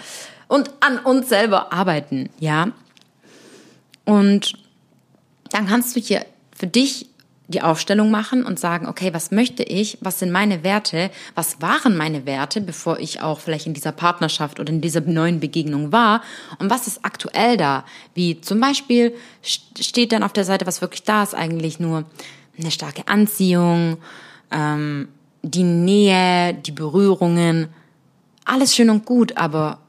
[0.50, 2.72] und an uns selber arbeiten, ja.
[4.04, 4.54] Und
[5.50, 7.08] dann kannst du hier für dich
[7.48, 9.98] die Aufstellung machen und sagen, okay, was möchte ich?
[10.02, 11.12] Was sind meine Werte?
[11.36, 15.40] Was waren meine Werte, bevor ich auch vielleicht in dieser Partnerschaft oder in dieser neuen
[15.40, 16.22] Begegnung war?
[16.58, 17.86] Und was ist aktuell da?
[18.16, 22.06] Wie zum Beispiel steht dann auf der Seite, was wirklich da ist, eigentlich nur
[22.58, 23.98] eine starke Anziehung,
[24.52, 25.10] ähm,
[25.44, 27.68] die Nähe, die Berührungen.
[28.44, 29.80] Alles schön und gut, aber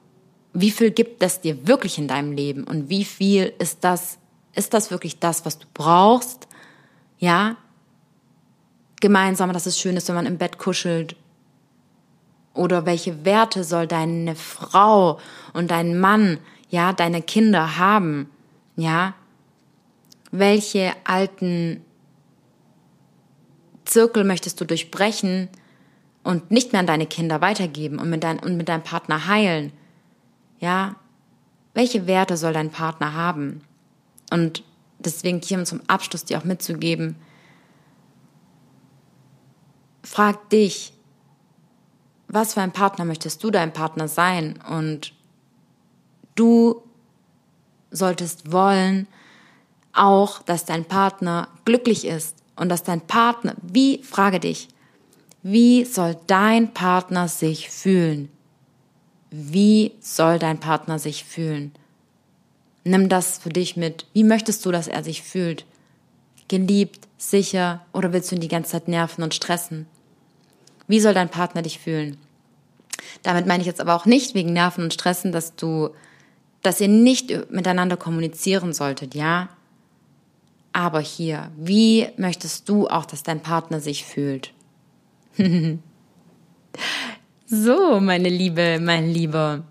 [0.53, 2.65] wie viel gibt es dir wirklich in deinem Leben?
[2.65, 4.19] Und wie viel ist das,
[4.55, 6.49] ist das wirklich das, was du brauchst?
[7.19, 7.57] Ja,
[9.01, 11.17] gemeinsam, dass es schön ist, wenn man im Bett kuschelt.
[12.55, 15.21] Oder welche Werte soll deine Frau
[15.53, 16.39] und dein Mann,
[16.71, 18.31] ja, deine Kinder haben?
[18.77, 19.15] Ja,
[20.31, 21.85] welche alten
[23.85, 25.49] Zirkel möchtest du durchbrechen
[26.25, 29.73] und nicht mehr an deine Kinder weitergeben und mit, dein, und mit deinem Partner heilen?
[30.59, 30.97] Ja,
[31.75, 33.63] welche Werte soll dein Partner haben?
[34.33, 34.65] Und
[35.07, 37.17] deswegen hier um zum Abschluss dir auch mitzugeben,
[40.03, 40.93] frag dich,
[42.29, 44.59] was für ein Partner möchtest du dein Partner sein?
[44.69, 45.15] Und
[46.35, 46.83] du
[47.91, 49.07] solltest wollen
[49.93, 54.69] auch, dass dein Partner glücklich ist und dass dein Partner, wie, frage dich,
[55.43, 58.29] wie soll dein Partner sich fühlen?
[59.31, 61.73] Wie soll dein Partner sich fühlen?
[62.87, 64.07] Nimm das für dich mit.
[64.13, 65.67] Wie möchtest du, dass er sich fühlt?
[66.47, 69.87] Geliebt, sicher oder willst du ihn die ganze Zeit nerven und stressen?
[70.87, 72.17] Wie soll dein Partner dich fühlen?
[73.25, 75.91] Damit meine ich jetzt aber auch nicht wegen Nerven und Stressen, dass du,
[76.63, 79.49] dass ihr nicht miteinander kommunizieren solltet, ja?
[80.73, 84.53] Aber hier, wie möchtest du auch, dass dein Partner sich fühlt?
[87.47, 89.65] so, meine Liebe, mein Lieber.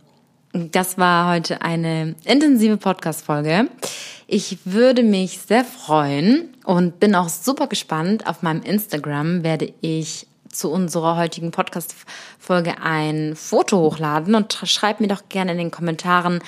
[0.57, 3.67] Das war heute eine intensive Podcast-Folge.
[4.25, 8.25] Ich würde mich sehr freuen und bin auch super gespannt.
[8.25, 15.09] Auf meinem Instagram werde ich zu unserer heutigen Podcast-Folge ein Foto hochladen und schreib mir
[15.09, 16.39] doch gerne in den Kommentaren,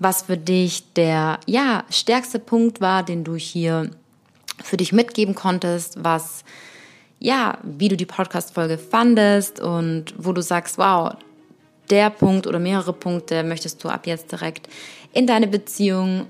[0.00, 3.88] was für dich der, ja, stärkste Punkt war, den du hier
[4.64, 6.42] für dich mitgeben konntest, was,
[7.20, 11.14] ja, wie du die Podcast-Folge fandest und wo du sagst, wow,
[11.90, 14.68] der Punkt oder mehrere Punkte möchtest du ab jetzt direkt
[15.12, 16.26] in deine Beziehung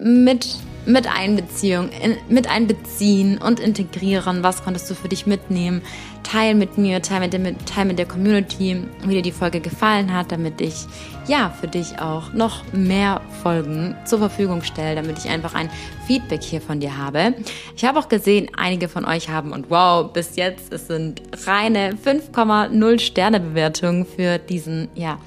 [0.00, 4.42] mit, mit Einbeziehung, in, mit einbeziehen und integrieren.
[4.42, 5.82] Was konntest du für dich mitnehmen?
[6.22, 10.12] Teil mit mir, teil mit, der, teil mit der Community, wie dir die Folge gefallen
[10.12, 10.86] hat, damit ich
[11.26, 15.70] ja für dich auch noch mehr Folgen zur Verfügung stelle, damit ich einfach ein
[16.06, 17.34] Feedback hier von dir habe.
[17.76, 21.94] Ich habe auch gesehen, einige von euch haben und wow, bis jetzt es sind reine
[21.94, 25.18] 5,0 Sterne Bewertungen für diesen ja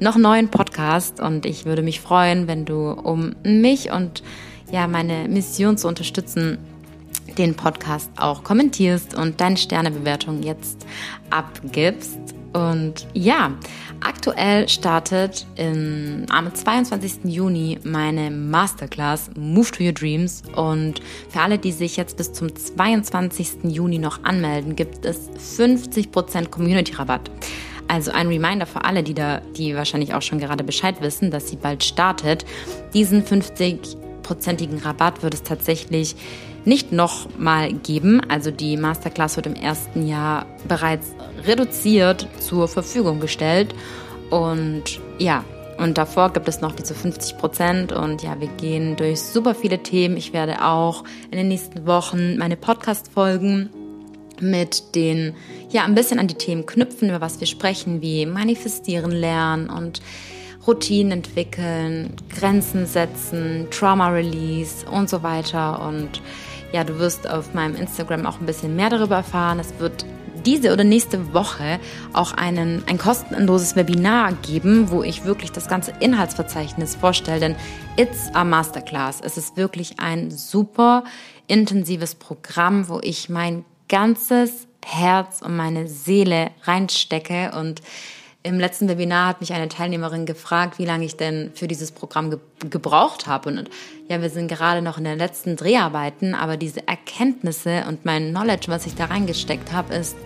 [0.00, 4.22] noch neuen Podcast und ich würde mich freuen, wenn du um mich und
[4.72, 6.58] ja meine Mission zu unterstützen
[7.38, 10.86] den Podcast auch kommentierst und deine Sternebewertung jetzt
[11.30, 12.18] abgibst.
[12.52, 13.52] Und ja,
[14.04, 17.24] aktuell startet im, am 22.
[17.24, 20.42] Juni meine Masterclass Move to Your Dreams.
[20.54, 23.64] Und für alle, die sich jetzt bis zum 22.
[23.64, 27.30] Juni noch anmelden, gibt es 50% Community-Rabatt.
[27.88, 31.48] Also ein Reminder für alle, die da, die wahrscheinlich auch schon gerade Bescheid wissen, dass
[31.48, 32.44] sie bald startet.
[32.94, 36.16] Diesen 50-prozentigen Rabatt wird es tatsächlich
[36.64, 38.20] nicht nochmal geben.
[38.28, 41.12] Also die Masterclass wird im ersten Jahr bereits
[41.46, 43.74] reduziert zur Verfügung gestellt.
[44.30, 45.44] Und ja,
[45.78, 47.92] und davor gibt es noch diese 50 Prozent.
[47.92, 50.16] Und ja, wir gehen durch super viele Themen.
[50.16, 53.70] Ich werde auch in den nächsten Wochen meine Podcast-Folgen
[54.40, 55.34] mit den,
[55.70, 60.00] ja, ein bisschen an die Themen knüpfen, über was wir sprechen, wie manifestieren lernen und
[60.66, 65.86] Routinen entwickeln, Grenzen setzen, Trauma Release und so weiter.
[65.86, 66.22] Und
[66.74, 69.60] ja, du wirst auf meinem Instagram auch ein bisschen mehr darüber erfahren.
[69.60, 70.04] Es wird
[70.44, 71.78] diese oder nächste Woche
[72.12, 77.38] auch einen, ein kostenloses Webinar geben, wo ich wirklich das ganze Inhaltsverzeichnis vorstelle.
[77.38, 77.56] Denn
[77.96, 79.20] it's a Masterclass.
[79.20, 81.04] Es ist wirklich ein super
[81.46, 87.82] intensives Programm, wo ich mein ganzes Herz und meine Seele reinstecke und
[88.44, 92.30] im letzten Webinar hat mich eine Teilnehmerin gefragt, wie lange ich denn für dieses Programm
[92.30, 92.38] ge
[92.70, 93.50] gebraucht habe.
[93.50, 93.68] Und
[94.08, 98.66] ja, wir sind gerade noch in den letzten Dreharbeiten, aber diese Erkenntnisse und mein Knowledge,
[98.68, 100.16] was ich da reingesteckt habe, ist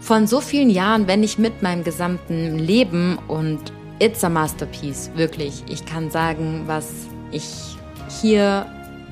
[0.00, 3.60] von so vielen Jahren, wenn ich mit meinem gesamten Leben und
[3.98, 5.62] it's a masterpiece, wirklich.
[5.68, 6.90] Ich kann sagen, was
[7.32, 7.76] ich
[8.20, 8.66] hier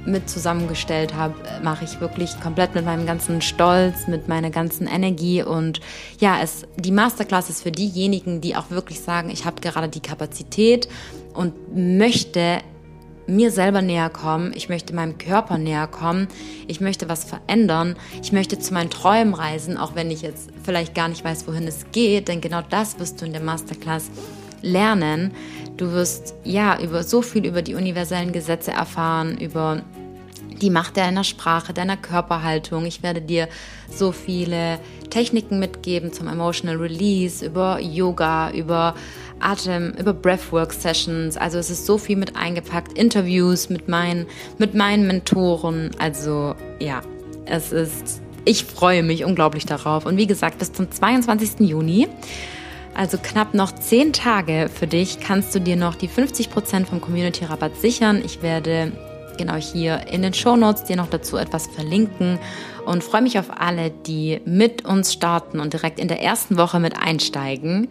[0.06, 5.42] mit zusammengestellt habe, mache ich wirklich komplett mit meinem ganzen Stolz, mit meiner ganzen Energie.
[5.42, 5.80] Und
[6.20, 10.00] ja, es die Masterclass ist für diejenigen, die auch wirklich sagen, ich habe gerade die
[10.00, 10.88] Kapazität
[11.34, 12.60] und möchte
[13.28, 16.28] mir selber näher kommen, ich möchte meinem Körper näher kommen,
[16.66, 20.94] ich möchte was verändern, ich möchte zu meinen Träumen reisen, auch wenn ich jetzt vielleicht
[20.94, 24.10] gar nicht weiß, wohin es geht, denn genau das wirst du in der Masterclass
[24.62, 25.32] lernen.
[25.78, 29.82] Du wirst ja über so viel über die universellen Gesetze erfahren, über
[30.60, 32.84] die Macht deiner Sprache, deiner Körperhaltung.
[32.84, 33.48] Ich werde dir
[33.88, 38.96] so viele Techniken mitgeben zum Emotional Release, über Yoga, über
[39.38, 41.36] Atem, über Breathwork Sessions.
[41.36, 44.26] Also es ist so viel mit eingepackt, Interviews mit meinen,
[44.58, 45.92] mit meinen Mentoren.
[46.00, 47.02] Also ja,
[47.44, 50.06] es ist, ich freue mich unglaublich darauf.
[50.06, 51.60] Und wie gesagt, bis zum 22.
[51.60, 52.08] Juni
[52.98, 57.76] also knapp noch zehn Tage für dich, kannst du dir noch die 50% vom Community-Rabatt
[57.76, 58.20] sichern.
[58.24, 58.90] Ich werde
[59.38, 62.40] genau hier in den Show Notes dir noch dazu etwas verlinken
[62.86, 66.80] und freue mich auf alle, die mit uns starten und direkt in der ersten Woche
[66.80, 67.88] mit einsteigen.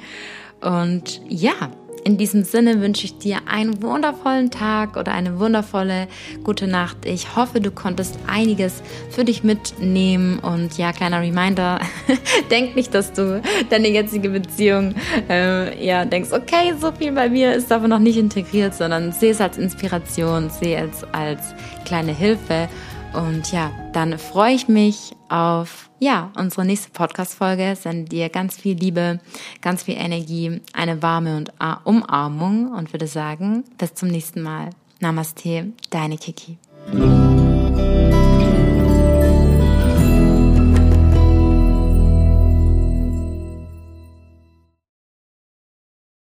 [0.60, 1.72] Und ja,
[2.08, 6.08] in diesem Sinne wünsche ich dir einen wundervollen Tag oder eine wundervolle
[6.42, 7.00] gute Nacht.
[7.04, 10.40] Ich hoffe, du konntest einiges für dich mitnehmen.
[10.40, 11.82] Und ja, kleiner Reminder,
[12.50, 14.96] denk nicht, dass du deine jetzige Beziehung
[15.30, 19.32] äh, ja denkst, okay, so viel bei mir ist aber noch nicht integriert, sondern sehe
[19.32, 21.42] es als Inspiration, sehe es als
[21.84, 22.70] kleine Hilfe.
[23.18, 27.76] Und ja, dann freue ich mich auf ja, unsere nächste Podcast-Folge.
[27.76, 29.20] Sende dir ganz viel Liebe,
[29.60, 31.52] ganz viel Energie, eine warme und
[31.84, 34.70] Umarmung und würde sagen, bis zum nächsten Mal.
[35.00, 36.58] Namaste, deine Kiki.